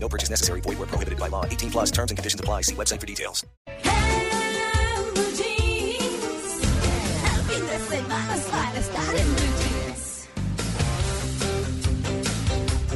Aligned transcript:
No 0.00 0.08
purchase 0.08 0.30
necessary. 0.30 0.62
Void 0.62 0.78
where 0.78 0.86
prohibited 0.86 1.18
by 1.18 1.28
law. 1.28 1.44
18 1.44 1.70
plus 1.70 1.90
terms 1.90 2.10
and 2.10 2.16
conditions 2.16 2.40
apply. 2.40 2.62
See 2.62 2.74
website 2.74 3.00
for 3.00 3.06
details. 3.06 3.44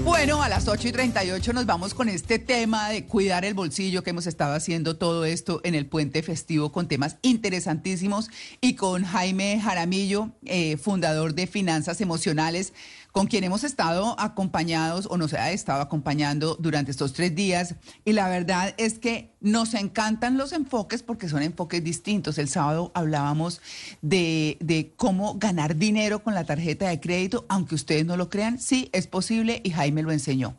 Bueno, 0.04 0.42
a 0.42 0.48
las 0.48 0.66
8 0.66 0.88
y 0.88 0.92
38 0.92 1.52
nos 1.52 1.64
vamos 1.64 1.94
con 1.94 2.08
este 2.08 2.38
tema 2.38 2.88
de 2.88 3.06
cuidar 3.06 3.44
el 3.44 3.54
bolsillo 3.54 4.02
que 4.02 4.10
hemos 4.10 4.26
estado 4.26 4.54
haciendo 4.54 4.96
todo 4.96 5.24
esto 5.24 5.60
en 5.64 5.74
el 5.76 5.86
puente 5.86 6.22
festivo 6.22 6.72
con 6.72 6.88
temas 6.88 7.18
interesantísimos 7.22 8.28
y 8.60 8.74
con 8.74 9.04
Jaime 9.04 9.60
Jaramillo, 9.60 10.30
eh, 10.44 10.76
fundador 10.76 11.34
de 11.34 11.46
Finanzas 11.46 12.00
Emocionales 12.00 12.72
con 13.12 13.26
quien 13.26 13.44
hemos 13.44 13.62
estado 13.62 14.18
acompañados 14.18 15.06
o 15.10 15.18
nos 15.18 15.34
ha 15.34 15.52
estado 15.52 15.82
acompañando 15.82 16.56
durante 16.58 16.90
estos 16.90 17.12
tres 17.12 17.34
días. 17.34 17.74
Y 18.06 18.12
la 18.12 18.28
verdad 18.28 18.74
es 18.78 18.98
que 18.98 19.30
nos 19.40 19.74
encantan 19.74 20.38
los 20.38 20.52
enfoques 20.52 21.02
porque 21.02 21.28
son 21.28 21.42
enfoques 21.42 21.84
distintos. 21.84 22.38
El 22.38 22.48
sábado 22.48 22.90
hablábamos 22.94 23.60
de, 24.00 24.92
cómo 24.96 25.34
ganar 25.34 25.76
dinero 25.76 26.22
con 26.22 26.34
la 26.34 26.44
tarjeta 26.44 26.88
de 26.88 27.00
crédito, 27.00 27.44
aunque 27.48 27.74
ustedes 27.74 28.06
no 28.06 28.16
lo 28.16 28.30
crean, 28.30 28.58
sí, 28.58 28.88
es 28.92 29.06
posible 29.06 29.60
y 29.62 29.70
Jaime 29.70 30.02
lo 30.02 30.10
enseñó. 30.10 30.56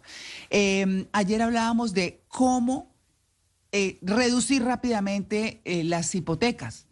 Em, 0.51 1.07
ayer 1.11 1.41
hablábamos 1.41 1.93
de 1.93 2.21
cómo 2.27 2.93
eh, 3.71 3.97
reducir 4.03 4.63
rápidamente 4.63 5.61
eh, 5.65 5.83
las 5.83 6.13
hipotecas. 6.13 6.85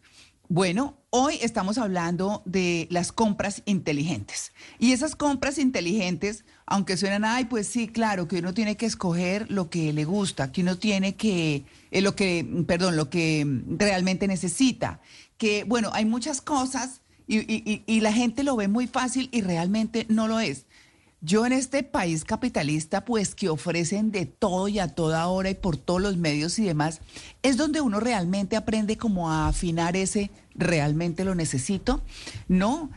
Bueno, 0.54 0.98
hoy 1.08 1.38
estamos 1.40 1.78
hablando 1.78 2.42
de 2.44 2.86
las 2.90 3.10
compras 3.10 3.62
inteligentes. 3.64 4.52
Y 4.78 4.92
esas 4.92 5.16
compras 5.16 5.56
inteligentes, 5.56 6.44
aunque 6.66 6.98
suenan, 6.98 7.24
ay, 7.24 7.46
pues 7.46 7.66
sí, 7.66 7.88
claro, 7.88 8.28
que 8.28 8.40
uno 8.40 8.52
tiene 8.52 8.76
que 8.76 8.84
escoger 8.84 9.50
lo 9.50 9.70
que 9.70 9.94
le 9.94 10.04
gusta, 10.04 10.52
que 10.52 10.60
uno 10.60 10.76
tiene 10.76 11.16
que, 11.16 11.64
eh, 11.90 12.02
lo 12.02 12.14
que, 12.14 12.46
perdón, 12.68 12.96
lo 12.96 13.08
que 13.08 13.46
realmente 13.66 14.28
necesita. 14.28 15.00
Que, 15.38 15.64
bueno, 15.64 15.88
hay 15.94 16.04
muchas 16.04 16.42
cosas 16.42 17.00
y, 17.26 17.82
y 17.86 18.00
la 18.00 18.12
gente 18.12 18.42
lo 18.42 18.54
ve 18.54 18.68
muy 18.68 18.86
fácil 18.86 19.30
y 19.32 19.40
realmente 19.40 20.04
no 20.10 20.28
lo 20.28 20.38
es. 20.38 20.66
Yo 21.24 21.46
en 21.46 21.52
este 21.52 21.84
país 21.84 22.24
capitalista, 22.24 23.04
pues 23.04 23.36
que 23.36 23.48
ofrecen 23.48 24.10
de 24.10 24.26
todo 24.26 24.66
y 24.66 24.80
a 24.80 24.88
toda 24.88 25.28
hora 25.28 25.50
y 25.50 25.54
por 25.54 25.76
todos 25.76 26.02
los 26.02 26.16
medios 26.16 26.58
y 26.58 26.64
demás, 26.64 27.00
es 27.44 27.56
donde 27.56 27.80
uno 27.80 28.00
realmente 28.00 28.56
aprende 28.56 28.96
como 28.96 29.30
a 29.30 29.46
afinar 29.46 29.96
ese 29.96 30.32
realmente 30.56 31.24
lo 31.24 31.36
necesito. 31.36 32.02
No, 32.48 32.90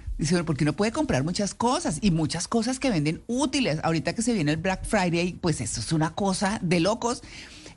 porque 0.44 0.64
uno 0.64 0.74
puede 0.74 0.92
comprar 0.92 1.24
muchas 1.24 1.54
cosas 1.54 2.00
y 2.02 2.10
muchas 2.10 2.48
cosas 2.48 2.80
que 2.80 2.90
venden 2.90 3.22
útiles. 3.28 3.80
Ahorita 3.84 4.16
que 4.16 4.24
se 4.24 4.34
viene 4.34 4.54
el 4.54 4.58
Black 4.58 4.86
Friday, 4.86 5.34
pues 5.34 5.62
eso 5.62 5.80
es 5.80 5.92
una 5.92 6.16
cosa 6.16 6.60
de 6.64 6.80
locos. 6.80 7.22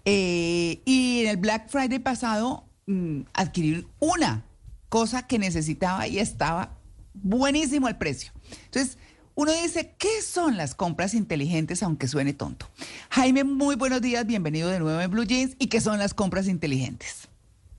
Eh, 0.06 0.80
y 0.86 1.24
en 1.24 1.28
el 1.28 1.36
Black 1.36 1.68
Friday 1.68 1.98
pasado 1.98 2.64
mm, 2.86 3.20
adquirí 3.34 3.86
una 3.98 4.46
cosa 4.88 5.26
que 5.26 5.38
necesitaba 5.38 6.08
y 6.08 6.20
estaba 6.20 6.78
buenísimo 7.12 7.86
el 7.86 7.98
precio. 7.98 8.32
Entonces, 8.64 8.96
uno 9.38 9.52
dice, 9.52 9.94
¿qué 10.00 10.20
son 10.20 10.56
las 10.56 10.74
compras 10.74 11.14
inteligentes, 11.14 11.84
aunque 11.84 12.08
suene 12.08 12.32
tonto? 12.32 12.66
Jaime, 13.08 13.44
muy 13.44 13.76
buenos 13.76 14.02
días, 14.02 14.26
bienvenido 14.26 14.68
de 14.68 14.80
nuevo 14.80 15.00
en 15.00 15.08
Blue 15.12 15.22
Jeans. 15.22 15.54
¿Y 15.60 15.68
qué 15.68 15.80
son 15.80 16.00
las 16.00 16.12
compras 16.12 16.48
inteligentes? 16.48 17.28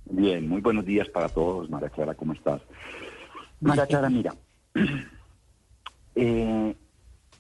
Bien, 0.06 0.48
muy 0.48 0.62
buenos 0.62 0.86
días 0.86 1.10
para 1.10 1.28
todos. 1.28 1.70
Mara 1.70 1.90
Clara, 1.90 2.16
¿cómo 2.16 2.32
estás? 2.32 2.62
Mara 3.60 3.86
Clara, 3.88 4.10
mira, 4.10 4.34
eh, 6.16 6.78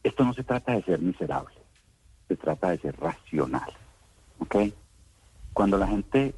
esto 0.04 0.26
no 0.26 0.34
se 0.34 0.44
trata 0.44 0.74
de 0.74 0.84
ser 0.84 1.00
miserable, 1.00 1.56
se 2.28 2.36
trata 2.36 2.72
de 2.72 2.80
ser 2.80 3.00
racional, 3.00 3.72
¿ok? 4.40 4.58
Cuando 5.54 5.78
la 5.78 5.88
gente, 5.88 6.36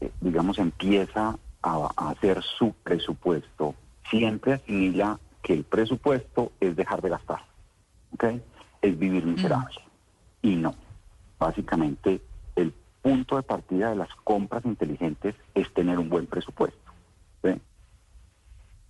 eh, 0.00 0.10
digamos, 0.20 0.58
empieza 0.58 1.38
a, 1.62 1.90
a 1.96 2.10
hacer 2.10 2.42
su 2.42 2.72
presupuesto, 2.82 3.76
siempre 4.10 4.54
asimila 4.54 5.20
que 5.42 5.52
el 5.52 5.64
presupuesto 5.64 6.52
es 6.60 6.76
dejar 6.76 7.02
de 7.02 7.10
gastar, 7.10 7.44
¿ok? 8.14 8.24
Es 8.80 8.98
vivir 8.98 9.26
miserable. 9.26 9.80
Y 10.40 10.56
no. 10.56 10.74
Básicamente, 11.38 12.20
el 12.56 12.72
punto 13.02 13.36
de 13.36 13.42
partida 13.42 13.90
de 13.90 13.96
las 13.96 14.14
compras 14.24 14.64
inteligentes 14.64 15.34
es 15.54 15.72
tener 15.74 15.98
un 15.98 16.08
buen 16.08 16.26
presupuesto. 16.26 16.78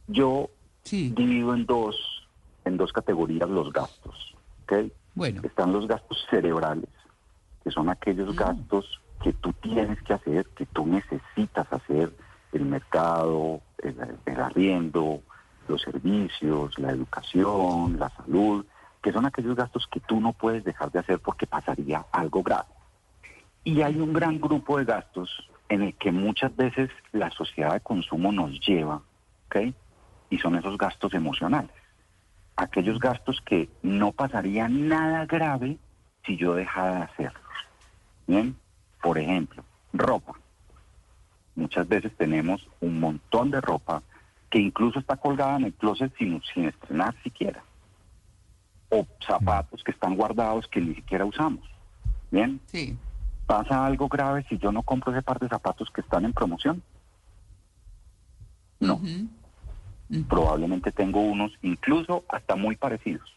Yo 0.09 0.51
divido 0.91 1.55
en 1.55 1.65
dos, 1.65 1.97
en 2.65 2.77
dos 2.77 2.93
categorías 2.93 3.49
los 3.49 3.73
gastos, 3.73 4.34
¿ok? 4.65 4.91
Bueno. 5.15 5.41
Están 5.45 5.73
los 5.73 5.87
gastos 5.87 6.27
cerebrales, 6.29 6.91
que 7.65 7.71
son 7.71 7.89
aquellos 7.89 8.34
gastos 8.37 9.01
que 9.23 9.33
tú 9.33 9.53
tienes 9.55 10.03
que 10.03 10.13
hacer, 10.13 10.47
que 10.49 10.67
tú 10.67 10.87
necesitas 10.87 11.73
hacer, 11.73 12.13
el 12.53 12.65
mercado, 12.65 13.63
el 13.79 14.41
arriendo, 14.41 15.23
los 15.69 15.83
servicios, 15.83 16.78
la 16.78 16.91
educación, 16.91 17.99
la 17.99 18.11
salud, 18.11 18.65
que 19.03 19.12
son 19.12 19.27
aquellos 19.27 19.56
gastos 19.56 19.87
que 19.89 20.00
tú 20.00 20.21
no 20.21 20.33
puedes 20.33 20.65
dejar 20.65 20.91
de 20.93 21.00
hacer 21.00 21.19
porque 21.19 21.47
pasaría 21.47 22.06
algo 22.12 22.43
grave. 22.43 22.69
Y 23.65 23.83
hay 23.83 23.99
un 23.99 24.12
gran 24.12 24.41
grupo 24.41 24.78
de 24.78 24.84
gastos 24.84 25.49
en 25.69 25.83
el 25.83 25.95
que 25.95 26.12
muchas 26.12 26.55
veces 26.56 26.91
la 27.12 27.31
sociedad 27.31 27.72
de 27.72 27.81
consumo 27.81 28.33
nos 28.33 28.61
lleva, 28.61 29.03
¿ok? 29.47 29.75
Y 30.31 30.39
son 30.39 30.56
esos 30.56 30.77
gastos 30.78 31.15
emocionales. 31.15 31.71
Aquellos 32.56 32.99
gastos 32.99 33.41
que 33.41 33.69
no 33.83 34.12
pasaría 34.12 34.69
nada 34.69 35.27
grave 35.27 35.78
si 36.25 36.37
yo 36.37 36.55
dejara 36.55 36.97
de 36.97 37.03
hacerlos. 37.03 37.43
Bien, 38.27 38.56
por 39.03 39.19
ejemplo, 39.19 39.65
ropa. 39.93 40.34
Muchas 41.55 41.89
veces 41.89 42.12
tenemos 42.17 42.69
un 42.81 43.01
montón 43.01 43.51
de 43.51 43.61
ropa 43.61 44.03
que 44.53 44.59
incluso 44.59 44.99
está 44.99 45.17
colgada 45.17 45.57
en 45.57 45.65
el 45.65 45.73
closet 45.73 46.15
sin, 46.19 46.43
sin 46.53 46.67
estrenar 46.67 47.17
siquiera. 47.23 47.65
O 48.91 49.07
zapatos 49.27 49.83
que 49.83 49.93
están 49.93 50.15
guardados 50.15 50.69
que 50.69 50.79
ni 50.79 50.95
siquiera 50.95 51.25
usamos. 51.25 51.67
¿Bien? 52.31 52.61
Sí. 52.67 52.95
¿Pasa 53.47 53.87
algo 53.87 54.09
grave 54.09 54.45
si 54.51 54.59
yo 54.59 54.71
no 54.71 54.83
compro 54.83 55.11
ese 55.11 55.23
par 55.23 55.39
de 55.39 55.49
zapatos 55.49 55.91
que 55.91 56.03
están 56.03 56.27
en 56.27 56.35
promoción? 56.35 56.83
No. 58.79 59.01
Probablemente 60.29 60.93
tengo 60.93 61.23
unos, 61.23 61.53
incluso 61.63 62.23
hasta 62.29 62.55
muy 62.55 62.77
parecidos, 62.77 63.34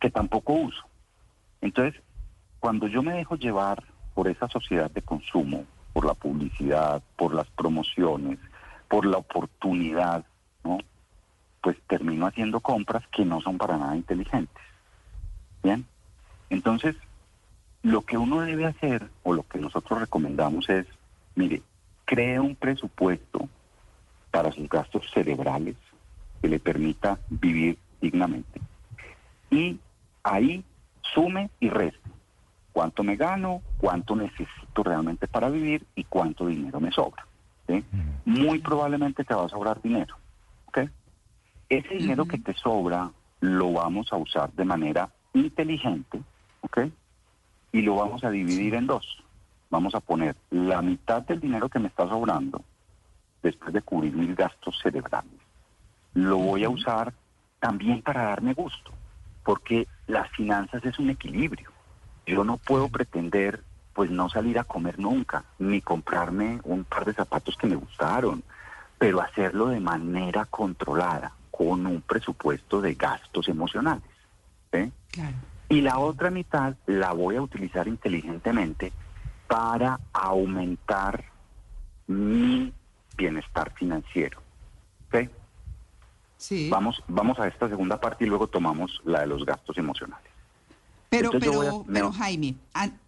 que 0.00 0.10
tampoco 0.10 0.54
uso. 0.54 0.84
Entonces, 1.60 2.00
cuando 2.60 2.86
yo 2.86 3.02
me 3.02 3.12
dejo 3.12 3.36
llevar 3.36 3.84
por 4.14 4.28
esa 4.28 4.48
sociedad 4.48 4.90
de 4.90 5.02
consumo, 5.02 5.66
por 5.92 6.06
la 6.06 6.14
publicidad, 6.14 7.02
por 7.16 7.34
las 7.34 7.50
promociones, 7.50 8.38
por 8.94 9.06
la 9.06 9.16
oportunidad, 9.16 10.24
¿no? 10.62 10.78
Pues 11.60 11.76
termino 11.88 12.28
haciendo 12.28 12.60
compras 12.60 13.02
que 13.08 13.24
no 13.24 13.40
son 13.40 13.58
para 13.58 13.76
nada 13.76 13.96
inteligentes. 13.96 14.62
Bien, 15.64 15.84
entonces 16.48 16.94
lo 17.82 18.02
que 18.02 18.16
uno 18.16 18.42
debe 18.42 18.66
hacer 18.66 19.10
o 19.24 19.32
lo 19.32 19.42
que 19.48 19.58
nosotros 19.58 19.98
recomendamos 19.98 20.68
es, 20.68 20.86
mire, 21.34 21.60
cree 22.04 22.38
un 22.38 22.54
presupuesto 22.54 23.48
para 24.30 24.52
sus 24.52 24.68
gastos 24.68 25.10
cerebrales 25.12 25.74
que 26.40 26.46
le 26.46 26.60
permita 26.60 27.18
vivir 27.28 27.76
dignamente. 28.00 28.60
Y 29.50 29.80
ahí 30.22 30.62
sume 31.12 31.50
y 31.58 31.68
reste. 31.68 32.10
¿Cuánto 32.72 33.02
me 33.02 33.16
gano? 33.16 33.60
¿Cuánto 33.76 34.14
necesito 34.14 34.84
realmente 34.84 35.26
para 35.26 35.48
vivir? 35.48 35.84
¿Y 35.96 36.04
cuánto 36.04 36.46
dinero 36.46 36.78
me 36.78 36.92
sobra? 36.92 37.26
Muy 38.24 38.58
probablemente 38.60 39.24
te 39.24 39.34
va 39.34 39.44
a 39.44 39.48
sobrar 39.48 39.80
dinero. 39.82 40.16
¿ok? 40.66 40.78
Ese 41.68 41.94
dinero 41.94 42.26
que 42.26 42.38
te 42.38 42.54
sobra 42.54 43.10
lo 43.40 43.72
vamos 43.72 44.12
a 44.12 44.16
usar 44.16 44.52
de 44.52 44.64
manera 44.64 45.08
inteligente, 45.32 46.20
¿ok? 46.60 46.78
Y 47.72 47.82
lo 47.82 47.96
vamos 47.96 48.24
a 48.24 48.30
dividir 48.30 48.74
en 48.74 48.86
dos. 48.86 49.22
Vamos 49.70 49.94
a 49.94 50.00
poner 50.00 50.36
la 50.50 50.80
mitad 50.82 51.22
del 51.22 51.40
dinero 51.40 51.68
que 51.68 51.78
me 51.78 51.88
está 51.88 52.08
sobrando, 52.08 52.62
después 53.42 53.72
de 53.74 53.82
cubrir 53.82 54.14
mis 54.14 54.34
gastos 54.34 54.78
cerebrales, 54.82 55.32
lo 56.14 56.38
voy 56.38 56.64
a 56.64 56.70
usar 56.70 57.12
también 57.60 58.02
para 58.02 58.24
darme 58.24 58.54
gusto, 58.54 58.92
porque 59.44 59.86
las 60.06 60.30
finanzas 60.30 60.84
es 60.84 60.98
un 60.98 61.10
equilibrio. 61.10 61.70
Yo 62.26 62.44
no 62.44 62.56
puedo 62.56 62.88
pretender 62.88 63.62
pues 63.94 64.10
no 64.10 64.28
salir 64.28 64.58
a 64.58 64.64
comer 64.64 64.98
nunca, 64.98 65.44
ni 65.58 65.80
comprarme 65.80 66.60
un 66.64 66.84
par 66.84 67.04
de 67.04 67.14
zapatos 67.14 67.56
que 67.56 67.68
me 67.68 67.76
gustaron, 67.76 68.42
pero 68.98 69.20
hacerlo 69.20 69.68
de 69.68 69.80
manera 69.80 70.44
controlada, 70.46 71.32
con 71.50 71.86
un 71.86 72.02
presupuesto 72.02 72.80
de 72.80 72.94
gastos 72.94 73.48
emocionales. 73.48 74.02
Y 75.68 75.80
la 75.80 75.98
otra 75.98 76.30
mitad 76.30 76.74
la 76.86 77.12
voy 77.12 77.36
a 77.36 77.42
utilizar 77.42 77.86
inteligentemente 77.86 78.92
para 79.46 80.00
aumentar 80.12 81.24
mi 82.08 82.72
bienestar 83.16 83.72
financiero. 83.74 84.42
Sí. 86.36 86.68
Vamos, 86.68 87.02
vamos 87.06 87.38
a 87.38 87.46
esta 87.46 87.68
segunda 87.68 88.00
parte 88.00 88.24
y 88.24 88.26
luego 88.26 88.48
tomamos 88.48 89.00
la 89.04 89.20
de 89.20 89.28
los 89.28 89.46
gastos 89.46 89.78
emocionales. 89.78 90.33
Pero, 91.16 91.30
pero, 91.38 91.84
pero 91.92 92.12
Jaime, 92.12 92.56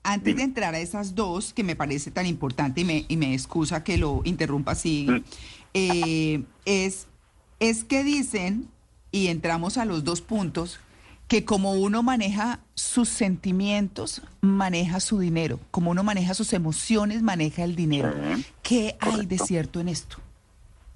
antes 0.03 0.37
de 0.37 0.43
entrar 0.43 0.75
a 0.75 0.79
esas 0.79 1.15
dos, 1.15 1.53
que 1.53 1.65
me 1.65 1.75
parece 1.75 2.11
tan 2.11 2.27
importante 2.27 2.83
y 2.83 2.85
me, 2.85 3.05
y 3.09 3.17
me 3.17 3.35
excusa 3.35 3.83
que 3.83 3.99
lo 3.99 4.21
interrumpa 4.25 4.73
así, 4.73 5.07
mm. 5.09 5.25
eh, 5.75 6.45
es, 6.65 7.09
es 7.59 7.85
que 7.85 8.05
dicen, 8.05 8.69
y 9.11 9.27
entramos 9.27 9.77
a 9.77 9.85
los 9.85 10.05
dos 10.05 10.21
puntos, 10.21 10.79
que 11.27 11.45
como 11.45 11.73
uno 11.73 12.05
maneja 12.05 12.61
sus 12.75 13.09
sentimientos, 13.09 14.23
maneja 14.41 15.01
su 15.01 15.19
dinero, 15.19 15.59
como 15.73 15.91
uno 15.91 16.05
maneja 16.05 16.35
sus 16.35 16.53
emociones, 16.53 17.23
maneja 17.23 17.65
el 17.65 17.75
dinero. 17.75 18.15
¿Qué 18.63 18.97
hay 19.01 19.27
de 19.27 19.39
cierto 19.39 19.81
en 19.81 19.89
esto? 19.89 20.19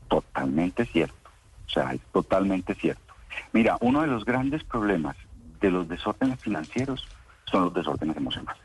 Totalmente 0.09 0.87
cierto, 0.87 1.31
o 1.67 1.71
sea, 1.71 1.93
es 1.93 2.01
totalmente 2.13 2.75
cierto. 2.77 3.15
Mira, 3.53 3.77
uno 3.81 4.03
de 4.03 4.07
los 4.07 4.25
grandes 4.25 4.63
problemas 4.63 5.17
de 5.61 5.71
los 5.71 5.89
desórdenes 5.89 6.41
financieros 6.41 7.07
son 7.51 7.65
los 7.65 7.75
desórdenes 7.75 8.17
emocionales. 8.17 8.63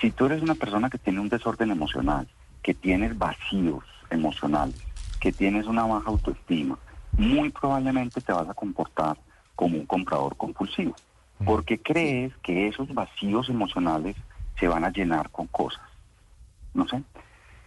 Si 0.00 0.10
tú 0.10 0.24
eres 0.24 0.40
una 0.40 0.54
persona 0.54 0.88
que 0.88 0.96
tiene 0.96 1.20
un 1.20 1.28
desorden 1.28 1.70
emocional, 1.70 2.26
que 2.62 2.72
tienes 2.72 3.18
vacíos 3.18 3.84
emocionales, 4.08 4.82
que 5.20 5.30
tienes 5.30 5.66
una 5.66 5.84
baja 5.84 6.08
autoestima, 6.08 6.78
muy 7.12 7.50
probablemente 7.50 8.22
te 8.22 8.32
vas 8.32 8.48
a 8.48 8.54
comportar 8.54 9.18
como 9.54 9.76
un 9.76 9.84
comprador 9.84 10.36
compulsivo, 10.36 10.94
mm. 11.38 11.44
porque 11.44 11.78
crees 11.78 12.34
que 12.38 12.66
esos 12.68 12.92
vacíos 12.94 13.50
emocionales 13.50 14.16
se 14.58 14.68
van 14.68 14.84
a 14.84 14.90
llenar 14.90 15.28
con 15.28 15.46
cosas. 15.48 15.82
No 16.72 16.88
sé, 16.88 17.02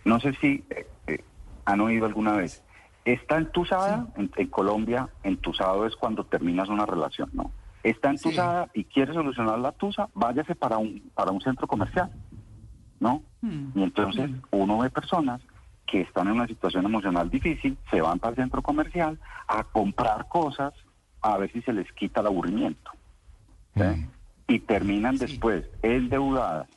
no 0.04 0.19
sé 0.19 0.33
si 0.42 0.63
eh, 0.71 0.88
eh, 1.06 1.24
han 1.66 1.81
oído 1.81 2.07
alguna 2.07 2.31
vez, 2.31 2.63
está 3.06 3.38
entusada, 3.38 4.08
en, 4.16 4.32
en, 4.36 4.48
Colombia 4.48 5.10
entusado 5.24 5.86
es 5.86 5.96
cuando 5.96 6.24
terminas 6.24 6.70
una 6.70 6.86
relación, 6.86 7.30
¿no? 7.34 7.52
Está 7.84 8.10
entusada 8.10 8.70
y 8.74 8.86
quiere 8.86 9.14
solucionar 9.14 9.60
la 9.60 9.74
tusa, 9.74 10.10
váyase 10.14 10.56
para 10.56 10.78
un, 10.78 11.02
para 11.14 11.32
un 11.32 11.42
centro 11.42 11.68
comercial, 11.68 12.10
¿no? 13.00 13.24
Mm. 13.42 13.78
Y 13.78 13.84
entonces 13.84 14.30
mm. 14.30 14.42
uno 14.52 14.78
ve 14.80 14.90
personas 14.90 15.42
que 15.86 16.02
están 16.02 16.28
en 16.28 16.34
una 16.34 16.48
situación 16.48 16.86
emocional 16.86 17.30
difícil, 17.30 17.78
se 17.92 18.02
van 18.02 18.20
para 18.20 18.32
el 18.32 18.38
centro 18.38 18.62
comercial 18.62 19.20
a 19.48 19.64
comprar 19.64 20.28
cosas 20.28 20.74
a 21.22 21.38
ver 21.38 21.52
si 21.52 21.62
se 21.62 21.74
les 21.74 21.92
quita 21.94 22.22
el 22.22 22.28
aburrimiento. 22.28 22.92
Y 24.48 24.60
terminan 24.60 25.18
después 25.18 25.66
endeudadas, 25.82 26.68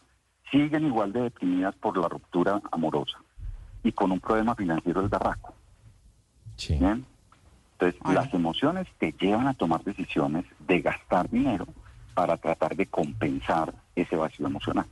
siguen 0.51 0.87
igual 0.87 1.13
de 1.13 1.23
deprimidas 1.23 1.75
por 1.77 1.97
la 1.99 2.09
ruptura 2.09 2.61
amorosa 2.73 3.19
y 3.83 3.93
con 3.93 4.13
un 4.13 4.21
problema 4.21 4.55
financiero 4.55 5.01
del 5.01 5.11
barraco. 5.11 5.56
Entonces, 6.59 8.01
las 8.07 8.33
emociones 8.33 8.87
te 8.99 9.13
llevan 9.13 9.47
a 9.47 9.55
tomar 9.55 9.85
decisiones 9.85 10.45
de 10.67 10.81
gastar 10.81 11.29
dinero 11.29 11.67
para 12.15 12.37
tratar 12.39 12.75
de 12.75 12.87
compensar 12.87 13.75
ese 13.95 14.17
vacío 14.17 14.47
emocional. 14.47 14.87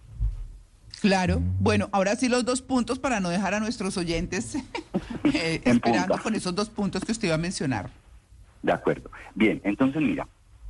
Claro. 1.01 1.41
Bueno, 1.61 1.89
ahora 1.93 2.17
sí 2.17 2.29
los 2.29 2.45
dos 2.45 2.63
puntos 2.63 2.99
para 2.99 3.21
no 3.21 3.29
dejar 3.29 3.55
a 3.55 3.61
nuestros 3.61 3.97
oyentes 3.97 4.55
eh, 5.25 5.61
esperando 5.65 6.19
con 6.19 6.35
esos 6.35 6.55
dos 6.55 6.71
puntos 6.71 7.05
que 7.05 7.13
usted 7.13 7.29
iba 7.29 7.35
a 7.35 7.39
mencionar. 7.39 7.91
De 8.63 8.73
acuerdo. 8.73 9.11
Bien, 9.35 9.61
entonces 9.65 10.01
mira, 10.01 10.27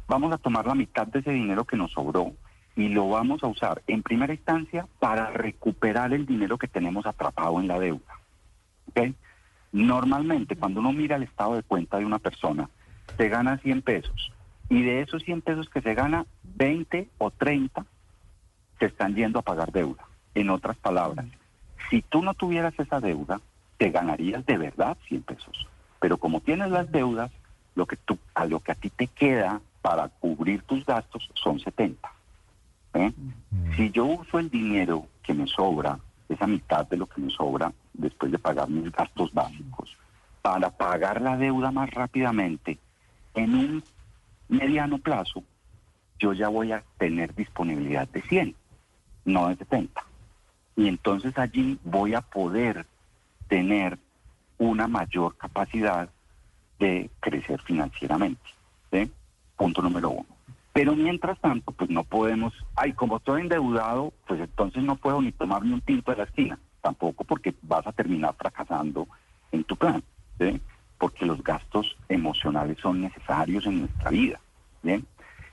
vamos 0.09 0.33
a 0.33 0.39
tomar 0.39 0.67
la 0.67 0.75
mitad 0.75 1.07
de 1.07 1.21
ese 1.21 1.31
dinero 1.31 1.65
que 1.65 1.77
nos 1.77 1.93
sobró 1.93 2.33
y 2.77 2.89
lo 2.89 3.09
vamos 3.09 3.45
a 3.45 3.47
usar 3.47 3.83
en 3.87 4.03
primera 4.03 4.35
instancia 4.35 4.89
para 4.99 5.31
recuperar 5.31 6.13
el 6.13 6.27
dinero 6.27 6.59
que 6.59 6.67
tenemos 6.67 7.07
atrapado 7.07 7.61
en 7.61 7.69
la 7.69 7.79
deuda. 7.79 8.19
¿Okay? 8.89 9.15
Normalmente, 9.75 10.55
cuando 10.55 10.79
uno 10.79 10.93
mira 10.93 11.17
el 11.17 11.25
estado 11.25 11.57
de 11.57 11.65
cuenta 11.65 11.99
de 11.99 12.05
una 12.05 12.21
persona, 12.21 12.71
se 13.17 13.29
gana 13.29 13.59
100 13.59 13.83
pesos 13.83 14.31
y 14.69 14.83
de 14.83 15.03
esos 15.03 15.25
100 15.25 15.43
pesos 15.43 15.69
que 15.69 15.81
se 15.81 15.95
gana, 15.95 16.27
20 16.45 17.09
o 17.19 17.33
30 17.33 17.85
se 18.79 18.87
están 18.87 19.17
yendo 19.17 19.41
a 19.41 19.43
pagar 19.43 19.73
deuda. 19.73 20.05
En 20.37 20.51
otras 20.51 20.77
palabras, 20.77 21.27
si 21.91 22.03
tú 22.03 22.23
no 22.23 22.35
tuvieras 22.35 22.73
esa 22.79 23.01
deuda, 23.01 23.41
te 23.77 23.91
ganarías 23.91 24.47
de 24.47 24.59
verdad 24.59 24.97
100 25.09 25.23
pesos. 25.23 25.67
Pero 25.99 26.19
como 26.19 26.41
tienes 26.41 26.71
las 26.71 26.93
deudas, 26.93 27.33
lo 27.75 27.87
que 27.87 27.97
tú, 27.97 28.17
a 28.33 28.47
lo 28.47 28.61
que 28.61 28.71
a 28.71 28.77
ti 28.77 28.91
te 28.91 29.09
queda 29.09 29.61
para 29.83 30.07
cubrir 30.09 30.63
tus 30.63 30.87
gastos 30.87 31.29
son 31.35 31.59
70. 31.59 32.13
¿eh? 32.95 33.13
Si 33.75 33.91
yo 33.91 34.05
uso 34.05 34.39
el 34.39 34.51
dinero 34.51 35.09
que 35.25 35.35
me 35.35 35.49
sobra, 35.49 35.99
esa 36.29 36.47
mitad 36.47 36.87
de 36.89 36.97
lo 36.97 37.07
que 37.07 37.21
me 37.21 37.31
sobra 37.31 37.73
después 37.93 38.33
de 38.33 38.39
pagar 38.39 38.69
mis 38.69 38.91
gastos 38.91 39.33
básicos, 39.33 39.97
para 40.43 40.71
pagar 40.71 41.21
la 41.21 41.37
deuda 41.37 41.71
más 41.71 41.91
rápidamente, 41.91 42.79
en 43.35 43.55
un 43.55 43.85
mediano 44.49 44.99
plazo, 44.99 45.43
yo 46.19 46.33
ya 46.33 46.49
voy 46.49 46.73
a 46.73 46.83
tener 46.99 47.35
disponibilidad 47.35 48.09
de 48.09 48.23
100, 48.23 48.55
no 49.25 49.49
de 49.49 49.57
70. 49.57 50.05
Y 50.77 50.89
entonces 50.89 51.37
allí 51.39 51.79
voy 51.85 52.15
a 52.15 52.21
poder 52.21 52.87
tener 53.49 53.99
una 54.59 54.89
mayor 54.89 55.37
capacidad 55.37 56.09
de 56.79 57.11
crecer 57.21 57.61
financieramente. 57.63 58.43
Punto 59.57 59.83
número 59.83 60.11
uno. 60.11 60.34
Pero 60.75 60.97
mientras 60.97 61.39
tanto, 61.39 61.71
pues 61.71 61.89
no 61.89 62.03
podemos, 62.03 62.53
ay, 62.75 62.95
como 62.95 63.19
estoy 63.19 63.43
endeudado, 63.43 64.13
pues 64.27 64.41
entonces 64.41 64.83
no 64.83 64.97
puedo 64.97 65.23
ni 65.23 65.31
tomarme 65.31 65.73
un 65.73 65.81
tinto 65.81 66.11
de 66.11 66.19
la 66.19 66.25
esquina, 66.25 66.59
tampoco 66.83 67.23
porque 67.23 67.55
vas 67.63 67.87
a 67.87 67.93
terminar 67.93 68.35
fracasando 68.37 69.07
en 69.53 69.63
tu 69.63 69.77
plan, 69.77 70.03
porque 70.99 71.27
los 71.27 71.45
gastos 71.45 71.97
emocionales 72.09 72.77
son 72.83 73.01
necesarios 73.01 73.65
en 73.67 73.83
nuestra 73.83 74.11
vida. 74.11 74.41
¿bien? 74.83 75.07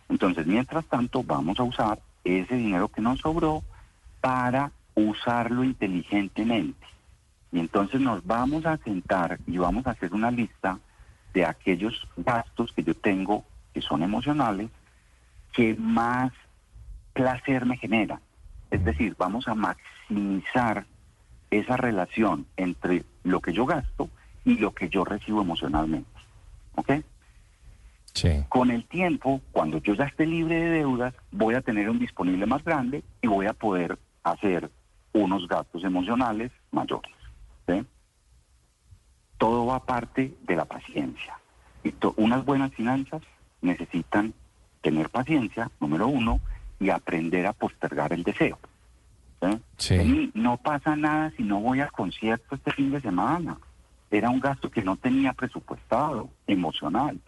Entonces, 0.10 0.48
mientras 0.48 0.86
tanto, 0.86 1.22
vamos 1.22 1.60
a 1.60 1.64
usar 1.64 2.00
ese 2.24 2.56
dinero 2.56 2.88
que 2.88 3.02
nos 3.02 3.20
sobró 3.20 3.62
para 4.22 4.72
usarlo 4.96 5.64
inteligentemente. 5.64 6.88
Y 7.52 7.60
entonces 7.60 8.02
nos 8.02 8.26
vamos 8.26 8.66
a 8.66 8.78
sentar 8.78 9.40
y 9.46 9.60
vamos 9.60 9.86
a 9.86 9.92
hacer 9.92 10.16
una 10.16 10.32
lista 10.32 10.80
de 11.32 11.46
aquellos 11.46 12.08
gastos 12.18 12.74
que 12.74 12.84
yo 12.84 12.96
tengo 12.96 13.46
que 13.72 13.82
son 13.82 14.02
emocionales, 14.04 14.70
que 15.52 15.76
más 15.76 16.32
placer 17.14 17.66
me 17.66 17.78
genera. 17.78 18.22
Es 18.70 18.84
decir, 18.84 19.16
vamos 19.18 19.48
a 19.48 19.56
maximizar 19.56 20.86
esa 21.50 21.78
relación 21.78 22.46
entre 22.56 23.04
lo 23.24 23.42
que 23.42 23.54
yo 23.54 23.66
gasto 23.66 24.10
y 24.46 24.58
lo 24.58 24.74
que 24.74 24.90
yo 24.90 25.04
recibo 25.04 25.42
emocionalmente. 25.42 26.10
¿Ok? 26.76 26.92
Sí. 28.14 28.44
Con 28.50 28.72
el 28.72 28.86
tiempo, 28.86 29.42
cuando 29.52 29.78
yo 29.80 29.94
ya 29.94 30.06
esté 30.06 30.26
libre 30.26 30.56
de 30.56 30.70
deudas, 30.70 31.14
voy 31.32 31.56
a 31.56 31.62
tener 31.62 31.90
un 31.90 32.00
disponible 32.00 32.46
más 32.46 32.64
grande 32.64 33.04
y 33.22 33.28
voy 33.28 33.48
a 33.48 33.54
poder 33.54 33.98
hacer 34.24 34.70
unos 35.14 35.48
gastos 35.48 35.84
emocionales 35.84 36.52
mayores. 36.72 37.12
¿sí? 37.68 37.86
todo 39.42 39.66
va 39.66 39.84
parte 39.84 40.36
de 40.44 40.56
la 40.56 40.66
paciencia. 40.66 41.40
Y 41.84 41.92
unas 42.18 42.46
buenas 42.46 42.72
finanzas 42.76 43.24
necesitan 43.64 44.36
tener 44.82 45.10
paciencia, 45.10 45.70
número 45.80 46.08
uno, 46.08 46.40
y 46.80 46.90
aprender 46.90 47.46
a 47.46 47.54
postergar 47.54 48.14
el 48.14 48.24
deseo. 48.24 48.58
no 50.34 50.58
pasa 50.58 50.96
nada 50.96 51.32
si 51.36 51.44
no 51.44 51.60
voy 51.60 51.80
al 51.80 51.92
concierto 51.92 52.56
este 52.56 52.72
fin 52.72 52.92
de 52.92 53.02
semana. 53.02 53.58
Era 54.10 54.30
un 54.30 54.40
gasto 54.40 54.70
que 54.70 54.84
no 54.84 54.98
tenía 54.98 55.34
presupuestado, 55.34 56.30
emocional. 56.48 57.20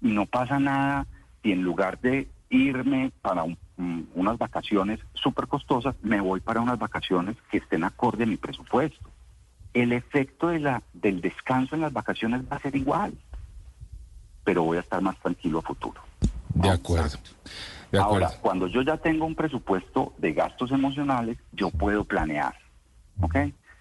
Y 0.00 0.08
no 0.08 0.26
pasa 0.26 0.58
nada 0.58 1.06
si 1.42 1.52
en 1.52 1.62
lugar 1.62 2.00
de 2.00 2.28
irme 2.50 3.10
para 3.20 3.44
unas 4.14 4.38
vacaciones 4.38 5.00
súper 5.14 5.48
costosas, 5.48 5.96
me 6.02 6.20
voy 6.20 6.40
para 6.40 6.60
unas 6.60 6.78
vacaciones 6.78 7.36
que 7.50 7.58
estén 7.58 7.84
acorde 7.84 8.24
a 8.24 8.26
mi 8.26 8.36
presupuesto 8.36 9.10
el 9.74 9.92
efecto 9.92 10.48
de 10.48 10.60
la, 10.60 10.82
del 10.92 11.20
descanso 11.20 11.74
en 11.74 11.82
las 11.82 11.92
vacaciones 11.92 12.42
va 12.50 12.56
a 12.56 12.60
ser 12.60 12.74
igual, 12.76 13.12
pero 14.44 14.62
voy 14.62 14.78
a 14.78 14.80
estar 14.80 15.02
más 15.02 15.18
tranquilo 15.18 15.58
a 15.58 15.62
futuro. 15.62 16.00
De 16.54 16.70
acuerdo. 16.70 18.26
Ahora, 18.26 18.30
cuando 18.40 18.66
yo 18.66 18.82
ya 18.82 18.96
tengo 18.96 19.24
un 19.24 19.34
presupuesto 19.34 20.14
de 20.18 20.32
gastos 20.32 20.72
emocionales, 20.72 21.38
yo 21.52 21.70
puedo 21.70 22.04
planear, 22.04 22.54
¿ok? 23.20 23.36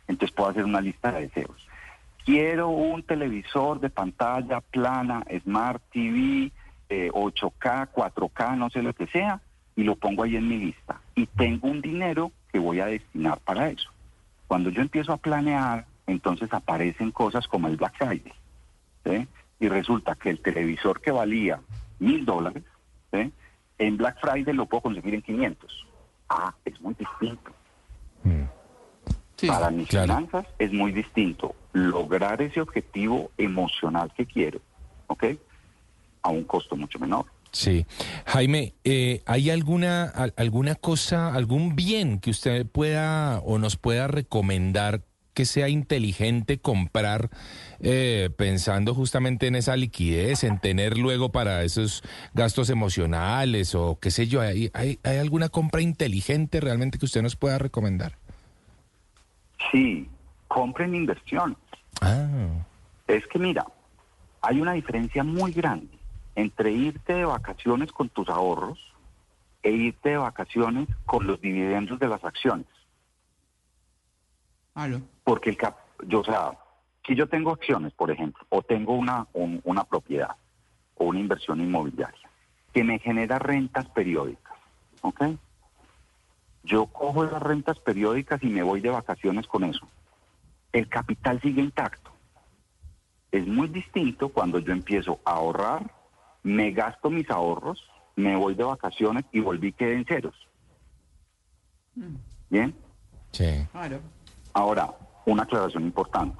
Entonces 0.08 0.36
puedo 0.36 0.50
hacer 0.50 0.65
una 0.65 0.82
lista 0.82 1.12
de 1.12 1.22
deseos. 1.22 1.68
Quiero 2.25 2.70
un 2.70 3.03
televisor 3.03 3.80
de 3.80 3.89
pantalla 3.89 4.62
plana, 4.62 5.25
Smart 5.44 5.82
TV, 5.92 6.51
8K, 6.89 7.84
eh, 7.84 7.88
4K, 7.94 8.58
no 8.58 8.70
sé 8.70 8.82
lo 8.82 8.94
que 8.94 9.08
sea, 9.08 9.42
y 9.75 9.84
lo 9.84 9.96
pongo 9.96 10.24
ahí 10.24 10.36
en 10.36 10.48
mi 10.48 10.58
lista. 10.58 11.01
Y 11.15 11.25
tengo 11.25 11.68
un 11.68 11.82
dinero 11.82 12.32
que 12.51 12.60
voy 12.60 12.80
a 12.80 12.86
destinar 12.86 13.39
para 13.39 13.70
eso. 13.70 13.89
Cuando 14.48 14.70
yo 14.70 14.82
empiezo 14.82 15.12
a 15.12 15.18
planear, 15.18 15.86
entonces 16.06 16.53
aparecen 16.53 17.12
cosas 17.12 17.48
como 17.48 17.68
el 17.68 17.77
Black 17.77 17.98
Friday. 17.98 18.34
¿sí? 19.06 19.27
Y 19.60 19.68
resulta 19.68 20.15
que 20.15 20.30
el 20.30 20.39
televisor 20.39 21.01
que 21.01 21.12
valía 21.12 21.60
mil 22.03 22.25
dólares, 22.25 22.63
¿sí? 23.12 23.31
en 23.79 23.98
Black 23.98 24.17
Friday 24.22 24.53
lo 24.53 24.65
puedo 24.65 24.81
conseguir 24.81 25.15
en 25.15 25.22
500. 25.22 25.86
Ah, 26.29 26.53
es 26.65 26.79
muy 26.81 26.93
distinto. 26.93 27.51
Sí. 29.36 29.48
Para 29.48 29.72
mis 29.72 29.88
claro. 29.89 30.15
finanzas 30.15 30.45
es 30.57 30.72
muy 30.72 30.91
distinto 30.93 31.53
lograr 31.74 32.41
ese 32.41 32.62
objetivo 32.62 33.29
emocional 33.38 34.12
que 34.15 34.25
quiero, 34.25 34.62
¿ok? 35.07 35.25
A 36.22 36.29
un 36.29 36.43
costo 36.45 36.77
mucho 36.77 36.98
menor. 37.00 37.25
Sí. 37.51 37.86
Jaime, 38.25 38.74
eh, 38.83 39.22
¿hay 39.25 39.50
alguna, 39.50 40.05
al- 40.05 40.33
alguna 40.38 40.75
cosa, 40.75 41.33
algún 41.33 41.75
bien 41.75 42.19
que 42.19 42.29
usted 42.29 42.65
pueda 42.65 43.39
o 43.39 43.57
nos 43.57 43.75
pueda 43.75 44.07
recomendar 44.07 45.01
que 45.34 45.46
sea 45.46 45.70
inteligente 45.70 46.60
comprar 46.60 47.30
eh, 47.80 48.30
pensando 48.38 48.94
justamente 48.94 49.48
en 49.48 49.56
esa 49.56 49.75
liquidez, 49.75 50.44
en 50.44 50.60
tener 50.60 50.98
luego 50.98 51.32
para 51.32 51.63
esos 51.63 52.04
gastos 52.34 52.70
emocionales 52.70 53.75
o 53.75 53.98
qué 54.00 54.12
sé 54.12 54.28
yo? 54.28 54.42
¿Hay, 54.42 54.70
hay, 54.74 55.00
hay 55.04 55.18
alguna 55.18 55.50
compra 55.50 55.82
inteligente 55.82 56.60
realmente 56.60 56.98
que 56.98 57.06
usted 57.06 57.22
nos 57.22 57.36
pueda 57.36 57.58
recomendar? 57.58 58.18
Sí, 59.72 60.08
compren 60.48 60.96
inversión. 60.96 61.58
Ah, 62.02 62.28
Es 63.08 63.25
que 63.28 63.40
mira, 63.40 63.66
hay 64.42 64.62
una 64.62 64.74
diferencia 64.74 65.24
muy 65.24 65.52
grande 65.52 65.98
entre 66.36 66.72
irte 66.72 67.13
de 67.13 67.25
vacaciones 67.25 67.92
con 67.92 68.10
tus 68.10 68.30
ahorros 68.30 68.80
e 69.62 69.72
irte 69.72 70.10
de 70.10 70.18
vacaciones 70.18 70.88
con 71.06 71.25
los 71.25 71.40
dividendos 71.40 72.00
de 72.00 72.08
las 72.08 72.24
acciones. 72.24 72.68
Claro. 74.74 75.01
Porque 75.24 75.50
el 75.50 75.58
cap, 75.58 75.77
yo, 76.08 76.22
o 76.22 76.24
sea, 76.24 76.58
si 77.06 77.15
yo 77.15 77.27
tengo 77.27 77.51
acciones, 77.51 77.94
por 77.94 78.12
ejemplo, 78.12 78.46
o 78.50 78.62
tengo 78.62 78.94
una, 78.94 79.27
un- 79.34 79.62
una 79.63 79.84
propiedad 79.84 80.36
o 80.96 81.06
una 81.06 81.20
inversión 81.20 81.60
inmobiliaria 81.62 82.30
que 82.74 82.84
me 82.84 82.98
genera 83.00 83.38
rentas 83.39 83.88
periódicas, 83.89 84.53
¿ok? 85.01 85.22
Yo 86.63 86.88
cojo 86.88 87.25
esas 87.25 87.42
rentas 87.42 87.77
periódicas 87.80 88.42
y 88.42 88.48
me 88.48 88.63
voy 88.63 88.80
de 88.82 88.89
vacaciones 88.89 89.46
con 89.48 89.63
eso. 89.63 89.88
El 90.72 90.88
capital 90.89 91.39
sigue 91.42 91.62
intacto. 91.62 92.10
Es 93.32 93.46
muy 93.46 93.68
distinto 93.68 94.30
cuando 94.30 94.60
yo 94.60 94.72
empiezo 94.74 95.20
a 95.25 95.32
ahorrar, 95.34 95.92
me 96.42 96.72
gasto 96.72 97.10
mis 97.10 97.30
ahorros, 97.30 97.84
me 98.15 98.36
voy 98.36 98.56
de 98.56 98.63
vacaciones 98.63 99.25
y 99.32 99.39
volví 99.39 99.72
quedé 99.74 99.96
en 99.96 100.06
ceros. 100.06 100.36
¿Bien? 102.50 102.74
sí. 103.32 103.68
Claro. 103.72 104.00
Ahora, 104.53 104.91
una 105.25 105.43
aclaración 105.43 105.83
importante. 105.83 106.38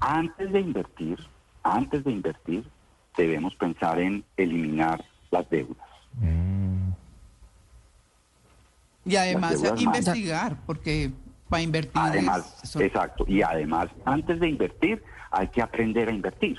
Antes 0.00 0.52
de 0.52 0.60
invertir, 0.60 1.18
antes 1.62 2.04
de 2.04 2.10
invertir, 2.10 2.64
debemos 3.16 3.54
pensar 3.54 4.00
en 4.00 4.24
eliminar 4.36 5.04
las 5.30 5.48
deudas. 5.50 5.86
Y 9.04 9.16
además 9.16 9.60
deudas 9.60 9.82
malas. 9.82 9.98
investigar, 10.06 10.56
porque 10.66 11.10
para 11.48 11.62
invertir 11.62 11.92
Además, 11.94 12.60
es- 12.62 12.76
exacto. 12.76 13.24
Y 13.26 13.42
además, 13.42 13.88
antes 14.04 14.40
de 14.40 14.48
invertir, 14.48 15.02
hay 15.30 15.48
que 15.48 15.60
aprender 15.60 16.08
a 16.08 16.12
invertir. 16.12 16.58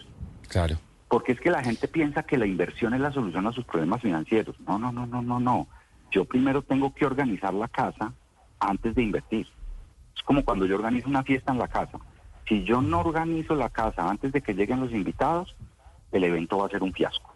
Claro. 0.49 0.77
Porque 1.07 1.31
es 1.31 1.39
que 1.39 1.49
la 1.51 1.63
gente 1.63 1.87
piensa 1.87 2.23
que 2.23 2.37
la 2.37 2.45
inversión 2.45 2.93
es 2.93 2.99
la 2.99 3.11
solución 3.11 3.47
a 3.47 3.51
sus 3.51 3.65
problemas 3.65 4.01
financieros. 4.01 4.55
No, 4.67 4.77
no, 4.77 4.91
no, 4.91 5.05
no, 5.05 5.21
no, 5.21 5.39
no. 5.39 5.67
Yo 6.11 6.25
primero 6.25 6.61
tengo 6.61 6.93
que 6.93 7.05
organizar 7.05 7.53
la 7.53 7.67
casa 7.67 8.13
antes 8.59 8.93
de 8.95 9.03
invertir. 9.03 9.47
Es 10.15 10.23
como 10.23 10.43
cuando 10.43 10.65
yo 10.65 10.75
organizo 10.75 11.09
una 11.09 11.23
fiesta 11.23 11.51
en 11.51 11.59
la 11.59 11.67
casa. 11.67 11.97
Si 12.47 12.63
yo 12.63 12.81
no 12.81 12.99
organizo 12.99 13.55
la 13.55 13.69
casa 13.69 14.09
antes 14.09 14.31
de 14.31 14.41
que 14.41 14.53
lleguen 14.53 14.81
los 14.81 14.91
invitados, 14.91 15.55
el 16.11 16.23
evento 16.23 16.57
va 16.57 16.67
a 16.67 16.69
ser 16.69 16.83
un 16.83 16.93
fiasco. 16.93 17.33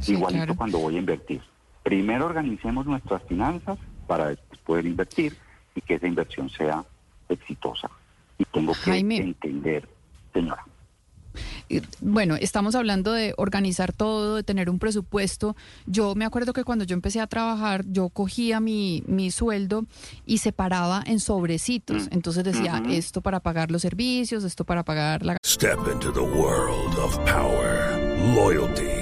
Sí, 0.00 0.12
Igualito 0.12 0.44
claro. 0.44 0.56
cuando 0.56 0.78
voy 0.78 0.96
a 0.96 0.98
invertir. 0.98 1.42
Primero 1.82 2.26
organicemos 2.26 2.86
nuestras 2.86 3.22
finanzas 3.24 3.78
para 4.06 4.28
después 4.28 4.60
poder 4.60 4.86
invertir 4.86 5.36
y 5.74 5.80
que 5.80 5.94
esa 5.94 6.06
inversión 6.06 6.50
sea 6.50 6.84
exitosa. 7.28 7.90
Y 8.38 8.44
tengo 8.44 8.72
que 8.72 8.90
Jaime. 8.90 9.16
entender, 9.18 9.88
señora. 10.32 10.64
Eh, 11.72 11.82
Bueno, 12.00 12.36
estamos 12.36 12.74
hablando 12.74 13.12
de 13.12 13.34
organizar 13.36 13.92
todo, 13.92 14.36
de 14.36 14.42
tener 14.42 14.68
un 14.70 14.78
presupuesto. 14.78 15.56
Yo 15.86 16.14
me 16.14 16.24
acuerdo 16.24 16.52
que 16.52 16.64
cuando 16.64 16.84
yo 16.84 16.94
empecé 16.94 17.20
a 17.20 17.26
trabajar, 17.26 17.84
yo 17.88 18.08
cogía 18.08 18.60
mi, 18.60 19.02
mi 19.06 19.30
sueldo 19.30 19.84
y 20.26 20.38
separaba 20.38 21.02
en 21.06 21.20
sobrecitos. 21.20 22.04
Mm. 22.04 22.14
Entonces 22.14 22.44
decía, 22.44 22.82
esto 22.88 23.20
para 23.20 23.40
pagar 23.40 23.70
los 23.70 23.82
servicios, 23.82 24.44
esto 24.44 24.64
para 24.64 24.82
pagar 24.84 25.22
la 25.24 25.36
Step 25.44 25.78
into 25.92 26.12
the 26.12 26.20
world 26.20 26.98
of 26.98 27.16
power, 27.24 27.98
loyalty, 28.34 29.01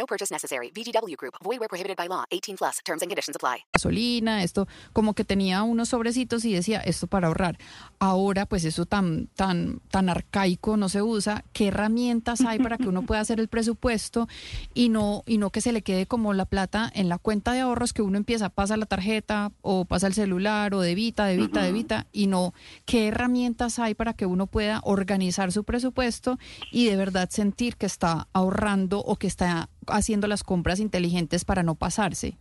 No 0.00 0.06
purchase 0.06 0.32
necessary. 0.32 0.70
VGW 0.74 1.14
Group. 1.18 1.34
Void 1.44 1.60
where 1.60 1.68
prohibited 1.68 1.98
by 1.98 2.08
law. 2.08 2.24
18 2.30 2.56
plus. 2.56 2.80
Terms 2.86 3.02
and 3.02 3.10
conditions 3.10 3.36
apply. 3.36 3.66
gasolina, 3.74 4.42
esto, 4.42 4.66
como 4.94 5.12
que 5.12 5.24
tenía 5.24 5.62
unos 5.62 5.90
sobrecitos 5.90 6.44
y 6.46 6.54
decía 6.54 6.80
esto 6.80 7.06
para 7.06 7.28
ahorrar. 7.28 7.58
Ahora, 7.98 8.46
pues 8.46 8.64
eso 8.64 8.86
tan, 8.86 9.26
tan, 9.36 9.80
tan 9.90 10.08
arcaico 10.08 10.78
no 10.78 10.88
se 10.88 11.02
usa. 11.02 11.44
¿Qué 11.52 11.68
herramientas 11.68 12.40
hay 12.40 12.58
para 12.58 12.78
que 12.78 12.88
uno 12.88 13.02
pueda 13.02 13.20
hacer 13.20 13.40
el 13.40 13.48
presupuesto 13.48 14.26
y 14.72 14.88
no, 14.88 15.22
y 15.26 15.36
no 15.36 15.50
que 15.50 15.60
se 15.60 15.72
le 15.72 15.82
quede 15.82 16.06
como 16.06 16.32
la 16.32 16.46
plata 16.46 16.90
en 16.94 17.10
la 17.10 17.18
cuenta 17.18 17.52
de 17.52 17.60
ahorros 17.60 17.92
que 17.92 18.02
uno 18.02 18.16
empieza, 18.16 18.48
pasa 18.48 18.78
la 18.78 18.86
tarjeta 18.86 19.52
o 19.60 19.84
pasa 19.84 20.06
el 20.06 20.14
celular 20.14 20.74
o 20.74 20.80
debita, 20.80 21.26
debita, 21.26 21.62
debita 21.62 22.06
y 22.12 22.26
no, 22.26 22.54
qué 22.86 23.08
herramientas 23.08 23.78
hay 23.78 23.94
para 23.94 24.14
que 24.14 24.24
uno 24.26 24.46
pueda 24.46 24.80
organizar 24.84 25.52
su 25.52 25.64
presupuesto 25.64 26.38
y 26.72 26.86
de 26.86 26.96
verdad 26.96 27.28
sentir 27.30 27.76
que 27.76 27.86
está 27.86 28.28
ahorrando 28.32 29.00
o 29.00 29.16
que 29.16 29.26
está 29.26 29.68
haciendo 29.90 30.26
las 30.26 30.42
compras 30.44 30.80
inteligentes 30.80 31.44
para 31.44 31.62
no 31.62 31.74
pasarse? 31.74 32.36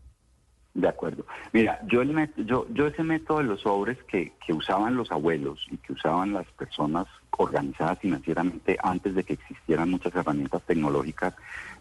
De 0.73 0.87
acuerdo. 0.87 1.25
Mira, 1.51 1.79
yo, 1.87 2.01
el 2.01 2.13
met- 2.13 2.45
yo, 2.45 2.67
yo 2.71 2.87
ese 2.87 3.03
método 3.03 3.39
de 3.39 3.45
los 3.45 3.61
sobres 3.61 3.97
que, 4.03 4.33
que 4.45 4.53
usaban 4.53 4.95
los 4.95 5.11
abuelos 5.11 5.65
y 5.71 5.77
que 5.77 5.93
usaban 5.93 6.31
las 6.33 6.45
personas 6.51 7.07
organizadas 7.31 7.99
financieramente 7.99 8.77
antes 8.81 9.15
de 9.15 9.23
que 9.23 9.33
existieran 9.33 9.89
muchas 9.89 10.13
herramientas 10.15 10.61
tecnológicas, 10.63 11.33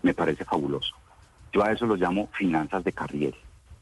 me 0.03 0.15
parece 0.15 0.45
fabuloso. 0.45 0.95
Yo 1.53 1.63
a 1.65 1.73
eso 1.73 1.87
lo 1.87 1.97
llamo 1.97 2.29
finanzas 2.33 2.83
de 2.85 2.93
carriel. 2.93 3.35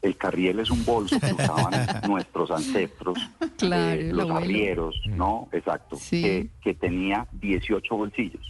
El 0.02 0.16
carriel 0.16 0.60
es 0.60 0.70
un 0.70 0.84
bolso 0.84 1.18
que 1.18 1.32
usaban 1.32 1.72
nuestros 2.08 2.50
ancestros, 2.50 3.18
Claro, 3.56 4.00
eh, 4.00 4.12
los 4.12 4.28
abuelo. 4.28 4.36
arrieros, 4.44 5.00
¿no? 5.06 5.48
Exacto. 5.52 5.96
Sí. 5.96 6.20
Que, 6.22 6.48
que 6.62 6.74
tenía 6.74 7.26
18 7.32 7.96
bolsillos. 7.96 8.44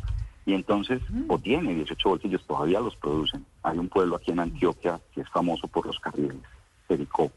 Y 0.46 0.54
entonces, 0.54 1.02
o 1.26 1.38
tiene 1.38 1.74
18 1.74 2.08
bolsillos, 2.08 2.46
todavía 2.46 2.80
los 2.80 2.94
producen. 2.96 3.44
Hay 3.64 3.78
un 3.78 3.88
pueblo 3.88 4.16
aquí 4.16 4.30
en 4.30 4.38
Antioquia 4.38 5.00
que 5.12 5.20
es 5.20 5.28
famoso 5.28 5.66
por 5.66 5.84
los 5.86 5.98
carriles, 5.98 6.36
Jericó. 6.86 7.32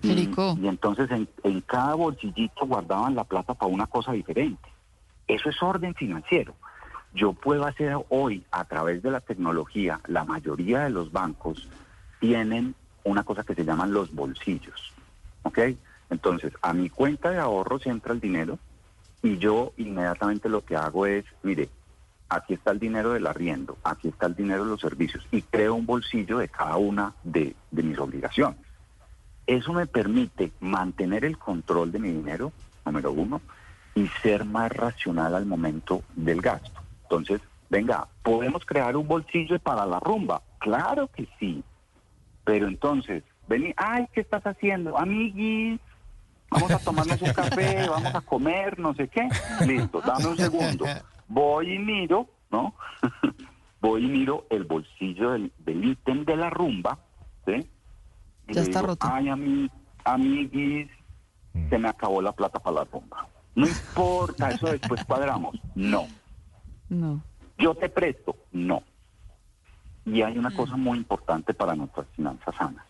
Jericó. 0.00 0.56
Y 0.62 0.68
entonces 0.68 1.10
en, 1.10 1.28
en 1.42 1.60
cada 1.62 1.94
bolsillito 1.94 2.64
guardaban 2.64 3.16
la 3.16 3.24
plata 3.24 3.54
para 3.54 3.72
una 3.72 3.88
cosa 3.88 4.12
diferente. 4.12 4.68
Eso 5.26 5.50
es 5.50 5.60
orden 5.60 5.94
financiero. 5.94 6.54
Yo 7.14 7.32
puedo 7.32 7.66
hacer 7.66 7.96
hoy, 8.10 8.44
a 8.52 8.64
través 8.64 9.02
de 9.02 9.10
la 9.10 9.20
tecnología, 9.20 10.00
la 10.06 10.24
mayoría 10.24 10.84
de 10.84 10.90
los 10.90 11.10
bancos 11.10 11.68
tienen 12.20 12.76
una 13.02 13.24
cosa 13.24 13.42
que 13.42 13.56
se 13.56 13.64
llaman 13.64 13.92
los 13.92 14.14
bolsillos. 14.14 14.92
¿Ok? 15.42 15.58
Entonces, 16.10 16.52
a 16.62 16.72
mi 16.72 16.88
cuenta 16.90 17.30
de 17.30 17.38
ahorros 17.38 17.86
entra 17.86 18.12
el 18.12 18.20
dinero 18.20 18.58
y 19.22 19.38
yo 19.38 19.72
inmediatamente 19.76 20.48
lo 20.48 20.64
que 20.64 20.76
hago 20.76 21.06
es, 21.06 21.24
mire, 21.42 21.68
aquí 22.34 22.54
está 22.54 22.70
el 22.70 22.78
dinero 22.78 23.12
del 23.12 23.26
arriendo, 23.26 23.76
aquí 23.84 24.08
está 24.08 24.26
el 24.26 24.34
dinero 24.34 24.64
de 24.64 24.70
los 24.70 24.80
servicios 24.80 25.26
y 25.30 25.42
creo 25.42 25.74
un 25.74 25.86
bolsillo 25.86 26.38
de 26.38 26.48
cada 26.48 26.76
una 26.76 27.12
de, 27.22 27.54
mis 27.70 27.98
obligaciones. 27.98 28.58
Eso 29.46 29.72
me 29.72 29.86
permite 29.86 30.52
mantener 30.60 31.24
el 31.24 31.36
control 31.36 31.92
de 31.92 31.98
mi 31.98 32.10
dinero, 32.10 32.52
número 32.86 33.12
uno, 33.12 33.40
y 33.94 34.06
ser 34.22 34.44
más 34.44 34.72
racional 34.72 35.34
al 35.34 35.44
momento 35.44 36.02
del 36.14 36.40
gasto. 36.40 36.80
Entonces, 37.02 37.40
venga, 37.68 38.08
¿podemos 38.22 38.64
crear 38.64 38.96
un 38.96 39.06
bolsillo 39.06 39.58
para 39.58 39.84
la 39.84 40.00
rumba? 40.00 40.42
Claro 40.58 41.08
que 41.08 41.28
sí. 41.38 41.62
Pero 42.44 42.66
entonces, 42.66 43.24
vení, 43.48 43.74
ay, 43.76 44.06
¿qué 44.14 44.20
estás 44.22 44.46
haciendo? 44.46 44.96
Amiguis, 44.96 45.80
Vamos 46.52 46.70
a 46.70 46.78
tomarnos 46.78 47.22
un 47.22 47.32
café, 47.32 47.88
vamos 47.88 48.14
a 48.14 48.20
comer, 48.20 48.78
no 48.78 48.94
sé 48.94 49.08
qué. 49.08 49.26
Listo, 49.66 50.02
dame 50.02 50.26
un 50.26 50.36
segundo. 50.36 50.84
Voy 51.28 51.74
y 51.74 51.78
miro, 51.78 52.28
¿no? 52.50 52.74
Voy 53.80 54.04
y 54.04 54.08
miro 54.08 54.46
el 54.50 54.64
bolsillo 54.64 55.32
del, 55.32 55.52
del 55.58 55.84
ítem 55.84 56.24
de 56.24 56.36
la 56.36 56.50
rumba, 56.50 56.98
¿sí? 57.46 57.52
Y 58.48 58.54
Ya 58.54 58.60
le 58.60 58.66
está 58.68 58.80
digo, 58.80 58.86
roto. 58.92 59.08
Ay, 59.10 59.26
ami- 59.26 59.70
amiguis, 60.04 60.88
se 61.68 61.78
me 61.78 61.88
acabó 61.88 62.22
la 62.22 62.32
plata 62.32 62.58
para 62.60 62.76
la 62.76 62.84
rumba. 62.84 63.26
No 63.54 63.66
importa, 63.66 64.50
eso 64.50 64.66
después 64.70 65.04
cuadramos. 65.06 65.56
No. 65.74 66.06
No. 66.88 67.22
Yo 67.58 67.74
te 67.74 67.88
presto. 67.88 68.36
No. 68.52 68.82
Y 70.04 70.22
hay 70.22 70.36
una 70.38 70.50
cosa 70.54 70.76
muy 70.76 70.98
importante 70.98 71.54
para 71.54 71.74
nuestras 71.74 72.06
finanzas 72.16 72.54
sanas. 72.56 72.84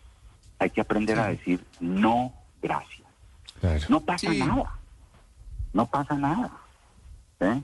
Hay 0.59 0.69
que 0.69 0.81
aprender 0.81 1.19
a 1.19 1.27
decir 1.27 1.63
no, 1.79 2.33
gracias. 2.61 3.07
Claro. 3.59 3.81
No 3.89 3.99
pasa 4.01 4.31
Sí. 4.31 4.39
nada. 4.39 4.79
No 5.73 5.85
pasa 5.87 6.15
nada. 6.15 6.51
¿eh? 7.39 7.61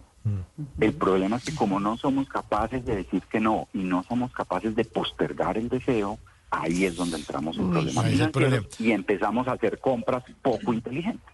El 0.80 0.94
problema 0.94 1.38
es 1.38 1.44
que 1.46 1.56
como 1.56 1.80
no 1.80 1.98
somos 1.98 2.28
capaces 2.30 2.86
de 2.86 2.96
decir 2.98 3.22
que 3.32 3.40
no 3.40 3.68
y 3.74 3.80
no 3.80 4.04
somos 4.04 4.32
capaces 4.32 4.76
de 4.76 4.86
postergar 4.86 5.58
el 5.58 5.70
deseo, 5.70 6.20
ahí 6.52 6.86
es 6.86 6.96
donde 6.96 7.18
entramos 7.18 7.58
en 7.58 7.70
problemas 7.70 8.30
problema. 8.32 8.64
y 8.80 8.92
empezamos 8.92 9.48
a 9.48 9.54
hacer 9.54 9.80
compras 9.80 10.24
poco 10.42 10.74
inteligentes. 10.74 11.26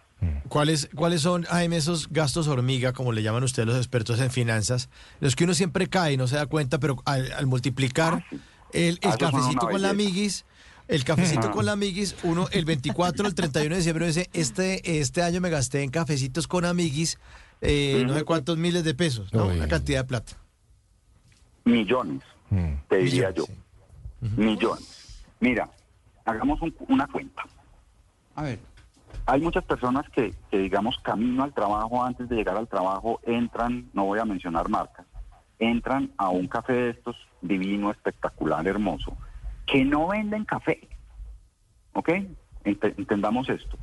¿Cuáles, 0.48 0.90
¿Cuáles 0.96 1.22
son, 1.22 1.44
Jaime, 1.44 1.78
esos 1.78 2.08
gastos 2.10 2.48
hormiga, 2.48 2.94
como 2.94 3.12
le 3.12 3.22
llaman 3.22 3.44
ustedes 3.44 3.68
los 3.68 3.78
expertos 3.78 4.20
en 4.22 4.32
finanzas? 4.32 4.90
Los 5.20 5.36
que 5.36 5.44
uno 5.44 5.54
siempre 5.54 5.88
cae 5.88 6.14
y 6.14 6.18
no 6.18 6.28
se 6.28 6.36
da 6.38 6.46
cuenta, 6.48 6.80
pero 6.80 6.96
al, 7.06 7.32
al 7.34 7.46
multiplicar 7.46 8.14
Ah, 8.16 8.26
sí. 8.30 8.40
el, 8.74 9.00
el 9.02 9.12
Ah, 9.12 9.18
cafecito 9.18 9.68
con 9.70 9.82
la 9.82 9.90
amiguis, 9.90 10.46
el 10.88 11.04
cafecito 11.04 11.48
Ah. 11.48 11.52
con 11.52 11.66
la 11.66 11.74
amiguis, 11.74 12.16
uno 12.24 12.48
el 12.52 12.66
24, 12.66 13.28
el 13.28 13.36
31 13.36 13.70
de 13.76 13.78
diciembre 13.78 14.08
dice, 14.08 14.30
este, 14.34 15.00
este 15.00 15.22
año 15.22 15.42
me 15.42 15.50
gasté 15.50 15.84
en 15.84 15.90
cafecitos 15.92 16.48
con 16.48 16.64
amiguis, 16.66 17.20
eh, 17.66 18.04
no 18.06 18.14
sé 18.14 18.24
cuántos 18.24 18.58
miles 18.58 18.84
de 18.84 18.94
pesos, 18.94 19.34
¿no? 19.34 19.48
Uy. 19.48 19.58
Una 19.58 19.68
cantidad 19.68 20.02
de 20.02 20.08
plata. 20.08 20.34
Millones, 21.66 22.22
Mm. 22.50 22.74
te 22.88 22.98
diría 22.98 23.32
yo. 23.32 23.46
Millones, 24.22 24.38
Millones. 24.38 25.26
Mira, 25.40 25.70
hagamos 26.26 26.62
un- 26.62 26.76
una 26.88 27.08
cuenta. 27.08 27.44
A 28.36 28.44
ver. 28.44 28.60
Hay 29.28 29.42
muchas 29.42 29.64
personas 29.64 30.06
que, 30.10 30.34
que, 30.52 30.58
digamos, 30.60 30.98
camino 31.00 31.44
al 31.44 31.54
trabajo, 31.54 32.04
antes 32.04 32.30
de 32.30 32.36
llegar 32.36 32.58
al 32.58 32.68
trabajo, 32.68 33.20
entran, 33.26 33.90
no 33.94 34.06
voy 34.06 34.20
a 34.20 34.26
mencionar 34.26 34.70
marcas, 34.70 35.06
entran 35.58 36.12
a 36.18 36.30
un 36.30 36.48
café 36.48 36.74
de 36.74 36.90
estos 36.92 37.16
divino, 37.42 37.90
espectacular, 37.92 38.68
hermoso, 38.68 39.18
que 39.66 39.84
no 39.86 40.08
venden 40.08 40.46
café. 40.46 40.88
¿Ok? 41.94 42.10
Ent- 42.64 42.94
entendamos 42.98 43.48
esto. 43.50 43.78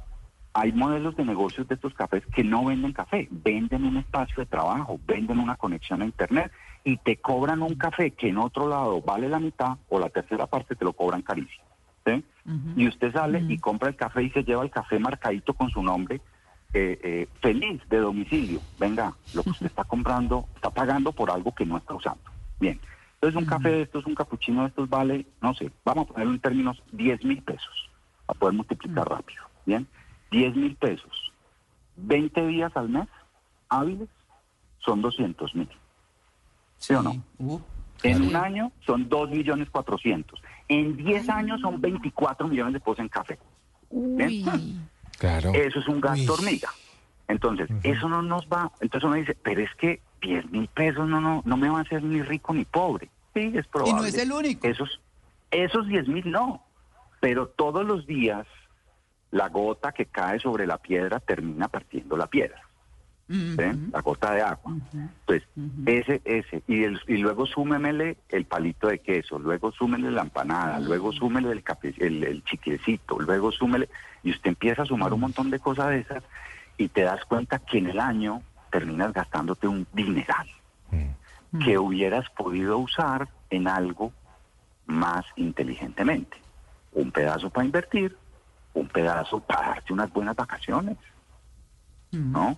Hay 0.54 0.72
modelos 0.72 1.16
de 1.16 1.24
negocios 1.24 1.66
de 1.68 1.76
estos 1.76 1.94
cafés 1.94 2.24
que 2.26 2.44
no 2.44 2.66
venden 2.66 2.92
café, 2.92 3.26
venden 3.30 3.84
un 3.84 3.96
espacio 3.96 4.36
de 4.36 4.46
trabajo, 4.46 5.00
venden 5.06 5.38
una 5.38 5.56
conexión 5.56 6.02
a 6.02 6.04
Internet 6.04 6.52
y 6.84 6.96
te 6.98 7.16
cobran 7.16 7.62
un 7.62 7.74
café 7.74 8.10
que 8.10 8.28
en 8.28 8.38
otro 8.38 8.68
lado 8.68 9.00
vale 9.00 9.28
la 9.28 9.38
mitad 9.38 9.78
o 9.88 9.98
la 9.98 10.10
tercera 10.10 10.46
parte 10.46 10.76
te 10.76 10.84
lo 10.84 10.92
cobran 10.92 11.22
carísimo. 11.22 11.64
¿sí? 12.04 12.24
Y 12.76 12.88
usted 12.88 13.12
sale 13.12 13.44
y 13.48 13.58
compra 13.58 13.88
el 13.88 13.96
café 13.96 14.22
y 14.24 14.30
se 14.30 14.44
lleva 14.44 14.62
el 14.62 14.70
café 14.70 14.98
marcadito 14.98 15.54
con 15.54 15.70
su 15.70 15.82
nombre, 15.82 16.20
eh, 16.74 16.98
eh, 17.02 17.28
feliz 17.40 17.80
de 17.88 17.98
domicilio. 17.98 18.60
Venga, 18.78 19.14
lo 19.34 19.42
que 19.42 19.50
usted 19.50 19.66
está 19.72 19.84
comprando, 19.84 20.46
está 20.56 20.70
pagando 20.70 21.12
por 21.12 21.30
algo 21.30 21.54
que 21.54 21.64
no 21.64 21.78
está 21.78 21.94
usando. 21.94 22.22
Bien. 22.60 22.78
Entonces 23.14 23.40
un 23.40 23.46
café 23.46 23.70
de 23.70 23.82
estos, 23.82 24.04
un 24.04 24.16
capuchino 24.16 24.62
de 24.62 24.68
estos 24.68 24.88
vale, 24.90 25.26
no 25.40 25.54
sé, 25.54 25.70
vamos 25.84 26.10
a 26.10 26.12
ponerlo 26.12 26.34
en 26.34 26.40
términos 26.40 26.82
10 26.90 27.24
mil 27.24 27.40
pesos, 27.40 27.88
a 28.26 28.34
poder 28.34 28.56
multiplicar 28.56 29.08
rápido. 29.08 29.44
Bien, 29.64 29.86
10 30.32 30.56
mil 30.56 30.74
pesos. 30.76 31.32
20 31.96 32.46
días 32.48 32.72
al 32.74 32.88
mes 32.88 33.06
hábiles 33.68 34.08
son 34.78 35.00
200 35.02 35.54
mil. 35.54 35.68
¿Sí 36.78 36.94
o 36.94 37.02
no? 37.02 37.22
Uh, 37.38 37.60
En 38.02 38.22
un 38.22 38.34
año 38.34 38.72
son 38.84 39.08
2 39.08 39.30
millones 39.30 39.70
400. 39.70 40.42
En 40.68 40.96
10 40.96 41.28
años 41.28 41.60
son 41.60 41.80
24 41.80 42.48
millones 42.48 42.72
de 42.74 42.80
pesos 42.80 42.98
en 42.98 43.08
café. 43.08 43.38
Uy. 43.90 44.44
Claro. 45.18 45.52
Eso 45.54 45.78
es 45.78 45.86
un 45.86 46.00
gasto 46.00 46.32
Uy. 46.32 46.38
hormiga. 46.40 46.68
Entonces, 47.28 47.68
eso 47.84 48.08
no 48.08 48.22
nos 48.22 48.44
va. 48.48 48.72
Entonces 48.80 49.06
uno 49.06 49.14
dice, 49.14 49.36
pero 49.40 49.60
es 49.62 49.72
que 49.76 50.00
10 50.20 50.50
mil 50.50 50.66
pesos 50.66 51.08
no, 51.08 51.20
no, 51.20 51.42
no 51.44 51.56
me 51.56 51.68
va 51.68 51.78
a 51.78 51.82
hacer 51.82 52.02
ni 52.02 52.22
rico 52.22 52.52
ni 52.52 52.64
pobre. 52.64 53.08
Sí, 53.32 53.52
es 53.54 53.64
probable. 53.68 53.92
Y 53.92 53.94
no 53.94 54.04
es 54.04 54.18
el 54.18 54.32
único. 54.32 54.66
Esos, 54.66 55.00
esos 55.52 55.86
10 55.86 56.08
mil 56.08 56.28
no. 56.28 56.64
Pero 57.20 57.46
todos 57.46 57.86
los 57.86 58.04
días 58.04 58.44
la 59.32 59.48
gota 59.48 59.90
que 59.92 60.06
cae 60.06 60.38
sobre 60.38 60.66
la 60.66 60.78
piedra 60.78 61.18
termina 61.18 61.66
partiendo 61.68 62.16
la 62.16 62.26
piedra. 62.28 62.60
¿sí? 63.28 63.64
La 63.92 64.00
gota 64.00 64.32
de 64.34 64.42
agua. 64.42 64.72
Entonces, 64.92 65.48
ese, 65.86 66.22
ese. 66.24 66.62
Y, 66.68 66.84
el- 66.84 67.00
y 67.08 67.16
luego 67.16 67.44
súmemele 67.46 68.18
el 68.28 68.44
palito 68.44 68.88
de 68.88 69.00
queso, 69.00 69.38
luego 69.38 69.72
súmele 69.72 70.10
la 70.10 70.22
empanada, 70.22 70.78
luego 70.80 71.12
súmele 71.12 71.50
el, 71.50 71.64
cape- 71.64 71.94
el, 71.98 72.22
el 72.24 72.44
chiquecito, 72.44 73.18
luego 73.18 73.50
súmele. 73.52 73.88
Y 74.22 74.30
usted 74.30 74.50
empieza 74.50 74.82
a 74.82 74.86
sumar 74.86 75.12
un 75.12 75.20
montón 75.20 75.50
de 75.50 75.58
cosas 75.60 75.88
de 75.90 75.98
esas 76.00 76.22
y 76.78 76.88
te 76.88 77.02
das 77.02 77.24
cuenta 77.24 77.58
que 77.58 77.78
en 77.78 77.88
el 77.88 78.00
año 78.00 78.42
terminas 78.70 79.12
gastándote 79.12 79.66
un 79.68 79.86
dineral 79.92 80.48
que 81.64 81.78
hubieras 81.78 82.28
podido 82.30 82.78
usar 82.78 83.28
en 83.50 83.68
algo 83.68 84.12
más 84.86 85.24
inteligentemente. 85.36 86.36
Un 86.92 87.10
pedazo 87.12 87.50
para 87.50 87.64
invertir, 87.66 88.16
un 88.74 88.88
pedazo 88.88 89.40
para 89.40 89.68
darte 89.68 89.92
unas 89.92 90.12
buenas 90.12 90.36
vacaciones, 90.36 90.96
¿no? 92.10 92.56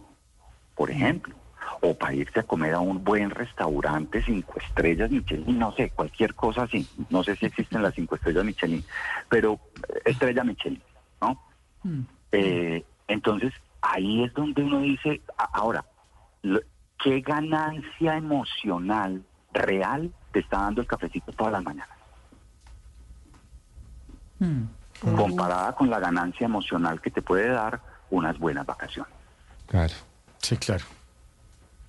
Por 0.75 0.91
ejemplo. 0.91 1.35
O 1.81 1.95
para 1.97 2.15
irse 2.15 2.41
a 2.41 2.43
comer 2.43 2.75
a 2.75 2.81
un 2.81 3.03
buen 3.03 3.31
restaurante 3.31 4.23
cinco 4.23 4.55
estrellas 4.59 5.11
Michelin, 5.11 5.59
no 5.59 5.73
sé, 5.73 5.91
cualquier 5.91 6.35
cosa 6.35 6.65
así. 6.65 6.87
No 7.09 7.25
sé 7.25 7.37
si 7.37 7.47
existen 7.47 7.83
las 7.83 7.95
cinco 7.95 8.17
estrellas 8.17 8.45
Michelin, 8.45 8.85
pero 9.29 9.59
eh, 9.89 10.03
estrella 10.05 10.45
Michelin, 10.45 10.83
¿no? 11.21 11.41
Eh, 12.33 12.85
entonces, 13.09 13.53
ahí 13.81 14.25
es 14.25 14.35
donde 14.35 14.63
uno 14.63 14.81
dice, 14.81 15.23
ahora, 15.37 15.85
¿qué 17.03 17.21
ganancia 17.21 18.17
emocional 18.17 19.23
real 19.53 20.13
te 20.33 20.41
está 20.41 20.59
dando 20.59 20.81
el 20.83 20.87
cafecito 20.87 21.33
todas 21.33 21.53
las 21.53 21.63
mañanas? 21.63 21.99
Comparada 25.01 25.75
con 25.75 25.91
la 25.91 25.99
ganancia 26.01 26.45
emocional 26.47 27.01
que 27.01 27.11
te 27.11 27.21
puede 27.23 27.49
dar 27.49 27.81
unas 28.11 28.39
buenas 28.39 28.65
vacaciones. 28.67 29.13
Claro. 29.67 29.93
Sí, 30.39 30.57
claro. 30.57 30.85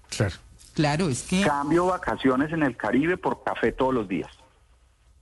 Claro. 0.10 0.36
claro, 0.74 1.10
es 1.10 1.24
que. 1.24 1.42
Cambio 1.44 1.86
vacaciones 1.88 2.52
en 2.54 2.64
el 2.64 2.76
Caribe 2.78 3.18
por 3.18 3.44
café 3.44 3.72
todos 3.72 3.94
los 3.94 4.08
días. 4.08 4.30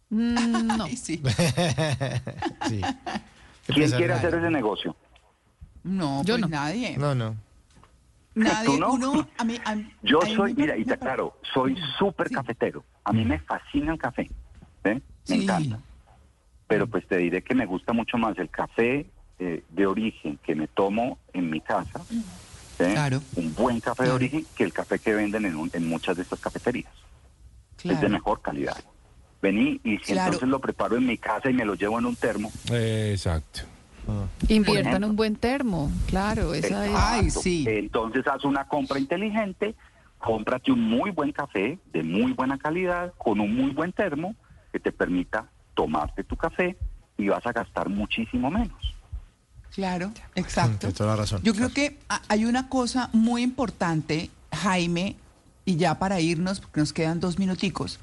Mm, 0.09 0.67
no. 0.77 0.87
Sí. 0.95 1.21
Sí. 2.67 2.81
¿Qué 3.67 3.73
¿Quién 3.73 3.91
quiere 3.91 4.13
hacer 4.13 4.35
ese 4.35 4.49
negocio? 4.49 4.95
No, 5.83 6.21
Yo 6.23 6.33
pues 6.35 6.41
no. 6.41 6.47
nadie. 6.49 6.97
No, 6.97 7.15
no. 7.15 7.35
Nadie. 8.35 8.69
Uno, 8.83 9.27
a 9.37 9.43
mí, 9.43 9.59
a 9.65 9.75
Yo 10.01 10.21
a 10.21 10.25
soy, 10.27 10.53
mira, 10.53 10.75
y 10.75 10.83
te 10.85 10.93
aclaro, 10.95 11.37
soy 11.53 11.77
súper 11.97 12.27
Sí. 12.29 12.35
cafetero. 12.35 12.83
A 13.03 13.13
mí 13.13 13.23
me 13.25 13.39
fascina 13.39 13.93
el 13.93 13.99
café. 13.99 14.25
¿sí? 14.27 14.33
Me 14.83 15.01
Sí. 15.23 15.43
encanta. 15.43 15.79
Pero 16.73 16.87
pues 16.87 17.07
te 17.07 17.17
diré 17.17 17.41
que 17.43 17.53
me 17.55 17.65
gusta 17.65 17.93
mucho 17.93 18.17
más 18.17 18.37
el 18.39 18.49
café 18.49 19.05
eh, 19.39 19.63
de 19.69 19.85
origen 19.85 20.39
que 20.43 20.55
me 20.55 20.67
tomo 20.67 21.19
en 21.33 21.49
mi 21.49 21.61
casa. 21.61 22.01
¿sí? 22.09 22.23
Claro. 22.77 23.21
Un 23.35 23.53
buen 23.53 23.79
café 23.79 24.03
de 24.03 24.07
Claro. 24.09 24.15
origen 24.15 24.45
que 24.55 24.63
el 24.63 24.73
café 24.73 24.97
que 24.99 25.13
venden 25.13 25.45
en, 25.45 25.55
un- 25.55 25.69
en 25.73 25.87
muchas 25.87 26.15
de 26.17 26.23
estas 26.23 26.39
cafeterías. 26.39 26.91
Es 27.83 27.99
de 28.01 28.09
mejor 28.09 28.41
calidad. 28.41 28.77
Vení 29.41 29.79
y 29.83 29.97
si 29.99 30.13
Claro. 30.13 30.27
entonces 30.33 30.49
lo 30.49 30.59
preparo 30.59 30.95
en 30.97 31.05
mi 31.05 31.17
casa 31.17 31.49
y 31.49 31.53
me 31.53 31.65
lo 31.65 31.75
llevo 31.75 31.99
en 31.99 32.05
un 32.05 32.15
termo. 32.15 32.51
Exacto. 32.71 33.61
Inviertan 34.49 34.87
ejemplo. 34.87 35.07
un 35.09 35.15
buen 35.15 35.35
termo, 35.35 35.91
claro, 36.07 36.53
esa 36.53 36.85
es. 36.85 36.91
Ay, 36.95 37.29
sí. 37.29 37.65
Entonces 37.67 38.25
haz 38.27 38.43
una 38.43 38.67
compra 38.67 38.99
inteligente, 38.99 39.75
cómprate 40.17 40.71
un 40.73 40.81
muy 40.81 41.11
buen 41.11 41.31
café 41.31 41.77
de 41.93 42.03
muy 42.03 42.33
buena 42.33 42.57
calidad, 42.57 43.13
con 43.17 43.39
un 43.39 43.55
muy 43.55 43.71
buen 43.71 43.93
termo, 43.93 44.35
que 44.73 44.79
te 44.79 44.91
permita 44.91 45.49
tomarte 45.73 46.23
tu 46.23 46.35
café 46.35 46.77
y 47.17 47.27
vas 47.27 47.45
a 47.45 47.51
gastar 47.51 47.89
muchísimo 47.89 48.49
menos. 48.49 48.95
Claro, 49.73 50.11
exacto. 50.35 50.77
Tienes 50.79 50.95
toda 50.97 51.11
la 51.11 51.15
razón. 51.15 51.41
Yo 51.43 51.53
creo 51.55 51.69
que 51.73 51.97
ha- 52.09 52.21
hay 52.27 52.45
una 52.45 52.69
cosa 52.69 53.09
muy 53.13 53.41
importante, 53.41 54.29
Jaime, 54.51 55.15
y 55.65 55.77
ya 55.77 55.97
para 55.97 56.19
irnos, 56.19 56.59
porque 56.59 56.79
nos 56.81 56.93
quedan 56.93 57.19
dos 57.19 57.39
minuticos, 57.39 57.99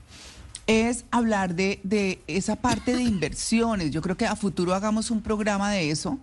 es 0.67 1.05
hablar 1.11 1.55
de, 1.55 1.79
de 1.85 2.21
esa 2.27 2.57
parte 2.57 2.95
de 2.97 3.03
inversiones. 3.03 3.91
Yo 3.93 4.03
creo 4.03 4.17
que 4.17 4.27
a 4.27 4.35
futuro 4.37 4.75
hagamos 4.75 5.11
un 5.11 5.23
programa 5.23 5.71
de 5.71 5.91
eso, 5.91 6.19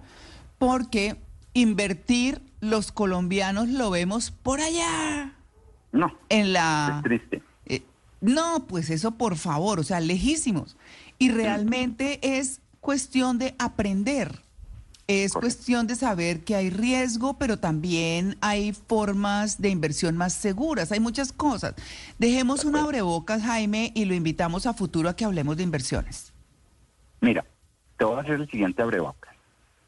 porque 0.57 1.15
invertir 1.53 2.41
los 2.59 2.91
colombianos 2.91 3.67
lo 3.69 3.89
vemos 3.89 4.31
por 4.31 4.59
allá, 4.59 5.33
No, 5.91 6.13
en 6.29 6.53
la... 6.53 6.95
es 6.97 7.03
triste. 7.03 7.43
No, 8.21 8.65
pues 8.67 8.89
eso 8.89 9.11
por 9.11 9.35
favor, 9.37 9.79
o 9.79 9.83
sea, 9.83 9.99
lejísimos. 9.99 10.75
Y 11.19 11.29
realmente 11.31 12.19
es 12.21 12.61
cuestión 12.79 13.37
de 13.37 13.55
aprender 13.59 14.39
Es 15.07 15.31
cuestión 15.31 15.87
de 15.87 15.95
saber 15.95 16.43
que 16.43 16.55
hay 16.55 16.69
riesgo, 16.69 17.37
pero 17.37 17.57
también 17.57 18.35
hay 18.41 18.73
formas 18.73 19.61
de 19.61 19.69
inversión 19.69 20.17
más 20.17 20.33
seguras. 20.33 20.91
Hay 20.91 20.99
muchas 20.99 21.31
cosas. 21.31 21.75
Dejemos 22.19 22.65
un 22.65 22.75
abrebocas, 22.75 23.41
Jaime, 23.41 23.93
y 23.95 24.03
lo 24.03 24.13
invitamos 24.13 24.65
a 24.65 24.73
futuro 24.73 25.07
a 25.07 25.15
que 25.15 25.23
hablemos 25.23 25.55
de 25.55 25.63
inversiones. 25.63 26.33
Mira, 27.21 27.45
te 27.97 28.03
voy 28.03 28.17
a 28.17 28.21
hacer 28.21 28.41
el 28.41 28.49
siguiente 28.49 28.81
abrebocas. 28.81 29.33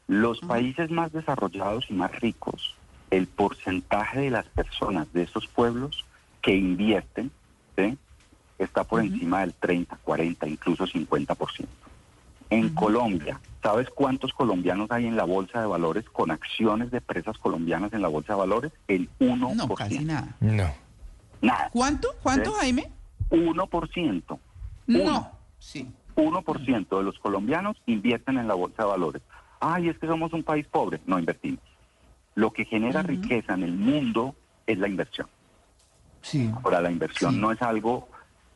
Los 0.08 0.40
países 0.40 0.90
más 0.90 1.12
desarrollados 1.12 1.84
y 1.90 1.92
más 1.92 2.18
ricos, 2.18 2.74
el 3.10 3.26
porcentaje 3.26 4.20
de 4.20 4.30
las 4.30 4.46
personas 4.46 5.12
de 5.12 5.24
esos 5.24 5.46
pueblos 5.46 6.06
que 6.40 6.56
invierten 6.56 7.30
¿sí? 7.76 7.98
Está 8.62 8.84
por 8.84 9.00
encima 9.00 9.40
del 9.40 9.54
30, 9.54 9.96
40, 9.96 10.48
incluso 10.48 10.86
50%. 10.86 11.66
En 12.50 12.68
Colombia, 12.70 13.40
¿sabes 13.62 13.88
cuántos 13.90 14.32
colombianos 14.32 14.90
hay 14.90 15.06
en 15.06 15.16
la 15.16 15.24
bolsa 15.24 15.60
de 15.60 15.66
valores 15.66 16.04
con 16.10 16.30
acciones 16.32 16.90
de 16.90 16.98
empresas 16.98 17.38
colombianas 17.38 17.92
en 17.92 18.02
la 18.02 18.08
bolsa 18.08 18.32
de 18.32 18.38
valores? 18.40 18.72
El 18.88 19.08
1%. 19.20 19.54
No, 19.54 19.74
casi 19.74 20.00
nada. 20.00 20.36
No. 20.40 20.68
Nada. 21.42 21.70
¿Cuánto? 21.72 22.08
¿Cuánto. 22.22 22.52
Jaime? 22.54 22.90
1%. 23.30 24.38
No. 24.88 25.30
Sí. 25.58 25.88
1% 26.16 26.98
de 26.98 27.02
los 27.04 27.18
colombianos 27.20 27.76
invierten 27.86 28.36
en 28.38 28.48
la 28.48 28.54
bolsa 28.54 28.82
de 28.82 28.88
valores. 28.88 29.22
Ay, 29.60 29.88
es 29.88 29.98
que 29.98 30.06
somos 30.08 30.32
un 30.32 30.42
país 30.42 30.66
pobre. 30.66 31.00
No 31.06 31.18
invertimos. 31.18 31.60
Lo 32.34 32.52
que 32.52 32.64
genera 32.64 33.02
riqueza 33.02 33.54
en 33.54 33.62
el 33.62 33.72
mundo 33.72 34.34
es 34.66 34.76
la 34.78 34.88
inversión. 34.88 35.28
Sí. 36.22 36.50
Ahora, 36.62 36.80
la 36.80 36.90
inversión 36.90 37.34
Sí. 37.34 37.40
no 37.40 37.52
es 37.52 37.62
algo, 37.62 38.08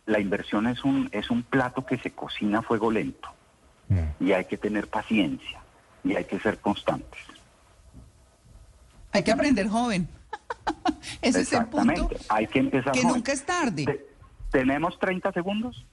la 0.07 0.21
inversión 0.21 0.67
es 0.67 0.85
un, 0.85 1.09
es 1.13 1.31
un 1.31 1.43
plato 1.43 1.85
que 1.87 1.99
se 1.99 2.13
cocina 2.13 2.59
a 2.59 2.63
fuego 2.63 2.91
lento 2.91 3.29
y 4.21 4.33
hay 4.33 4.45
que 4.47 4.57
tener 4.57 4.89
paciencia 4.89 5.61
y 6.03 6.15
hay 6.17 6.25
que 6.25 6.39
ser 6.41 6.59
constantes. 6.59 7.21
Hay 9.13 9.23
que 9.23 9.33
aprender 9.33 9.69
joven. 9.69 10.09
Ese 11.23 11.41
es 11.43 11.53
el 11.53 11.67
punto. 11.67 11.93
Exactamente, 11.93 12.25
hay 12.29 12.47
que 12.47 12.59
empezar. 12.59 12.93
Que 12.93 13.03
joven. 13.03 13.15
nunca 13.17 13.33
es 13.33 13.45
tarde. 13.47 13.85
Te- 13.85 14.07
¿Tenemos 14.51 14.99
30 14.99 15.33
segundos? 15.33 15.85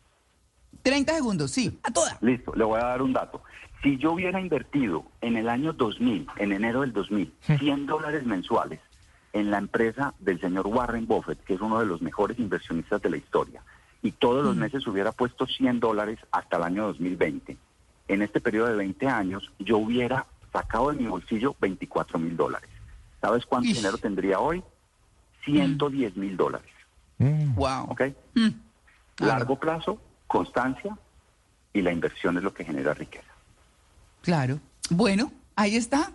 30 0.84 1.14
segundos, 1.16 1.52
sí, 1.52 1.80
a 1.84 1.92
toda. 1.92 2.18
Listo, 2.22 2.54
le 2.56 2.64
voy 2.64 2.80
a 2.80 2.86
dar 2.86 3.02
un 3.02 3.14
dato. 3.14 3.44
Si 3.84 3.98
yo 3.98 4.14
hubiera 4.14 4.40
invertido 4.40 5.06
en 5.22 5.38
el 5.38 5.50
año 5.50 5.74
2000, 5.74 6.28
en 6.38 6.52
enero 6.54 6.82
del 6.82 6.94
2000, 6.94 7.34
100 7.60 7.86
dólares 7.88 8.26
mensuales 8.26 8.80
en 9.34 9.50
la 9.52 9.58
empresa 9.60 10.14
del 10.20 10.40
señor 10.40 10.68
Warren 10.68 11.08
Buffett, 11.08 11.44
que 11.44 11.54
es 11.56 11.62
uno 11.62 11.80
de 11.80 11.86
los 11.86 12.02
mejores 12.02 12.38
inversionistas 12.40 13.02
de 13.02 13.10
la 13.10 13.18
historia, 13.18 13.64
y 14.02 14.12
todos 14.12 14.44
los 14.44 14.56
meses 14.56 14.86
hubiera 14.88 15.12
puesto 15.12 15.46
100 15.46 15.80
dólares 15.80 16.20
hasta 16.32 16.58
el 16.58 16.64
año 16.64 16.88
2020, 16.88 17.58
en 18.08 18.22
este 18.22 18.42
periodo 18.42 18.68
de 18.68 18.76
20 18.76 19.08
años 19.08 19.52
yo 19.60 19.78
hubiera 19.78 20.26
sacado 20.52 20.92
de 20.92 20.98
mi 20.98 21.08
bolsillo 21.08 21.56
24 21.60 22.20
mil 22.20 22.36
dólares. 22.36 22.70
¿Sabes 23.22 23.46
cuánto 23.46 23.70
Ish. 23.70 23.78
dinero 23.78 23.98
tendría 23.98 24.40
hoy? 24.40 24.64
110 25.46 26.18
mil 26.18 26.36
dólares. 26.36 26.70
Wow. 27.56 27.92
¿Ok? 27.92 28.02
Mm. 28.36 28.50
Largo 29.20 29.60
plazo, 29.60 30.02
constancia 30.28 30.98
y 31.74 31.82
la 31.82 31.92
inversión 31.92 32.38
es 32.38 32.44
lo 32.44 32.54
que 32.54 32.66
genera 32.66 32.94
riqueza. 32.94 33.32
Claro. 34.22 34.60
Bueno, 34.90 35.32
ahí 35.56 35.76
está. 35.76 36.12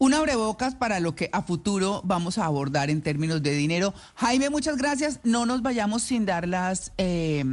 Un 0.00 0.14
abrebocas 0.14 0.74
para 0.74 0.98
lo 0.98 1.14
que 1.14 1.28
a 1.30 1.42
futuro 1.42 2.00
vamos 2.04 2.38
a 2.38 2.46
abordar 2.46 2.88
en 2.88 3.02
términos 3.02 3.42
de 3.42 3.52
dinero. 3.52 3.92
Jaime, 4.14 4.48
muchas 4.48 4.78
gracias. 4.78 5.20
No 5.24 5.44
nos 5.44 5.60
vayamos 5.60 6.02
sin 6.02 6.24
dar 6.24 6.48
las, 6.48 6.94
eh, 6.96 7.44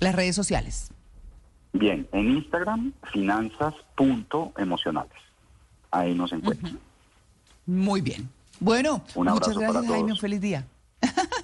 las 0.00 0.14
redes 0.14 0.34
sociales. 0.34 0.88
Bien, 1.74 2.08
en 2.12 2.30
Instagram, 2.30 2.94
finanzas.emocionales. 3.12 5.12
Ahí 5.90 6.14
nos 6.14 6.32
encuentran. 6.32 6.78
Muy 7.66 8.00
bien. 8.00 8.30
Bueno, 8.60 9.04
muchas 9.14 9.58
gracias, 9.58 9.86
Jaime. 9.86 10.12
Un 10.12 10.18
feliz 10.18 10.40
día. 10.40 10.66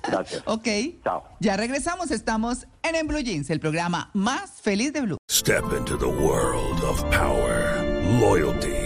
Gracias. 0.09 0.43
Ok. 0.47 0.69
Chao. 1.05 1.23
Ya 1.39 1.59
regresamos. 1.59 2.11
Estamos 2.11 2.67
en 2.83 2.95
En 2.95 3.07
Blue 3.07 3.21
Jeans, 3.21 3.51
el 3.51 3.61
programa 3.61 4.09
más 4.15 4.53
feliz 4.63 4.95
de 4.95 5.03
Blue. 5.03 5.19
Step 5.31 5.65
into 5.77 5.99
the 5.99 6.07
world 6.07 6.83
of 6.83 7.03
power, 7.11 7.85
loyalty, 8.21 8.86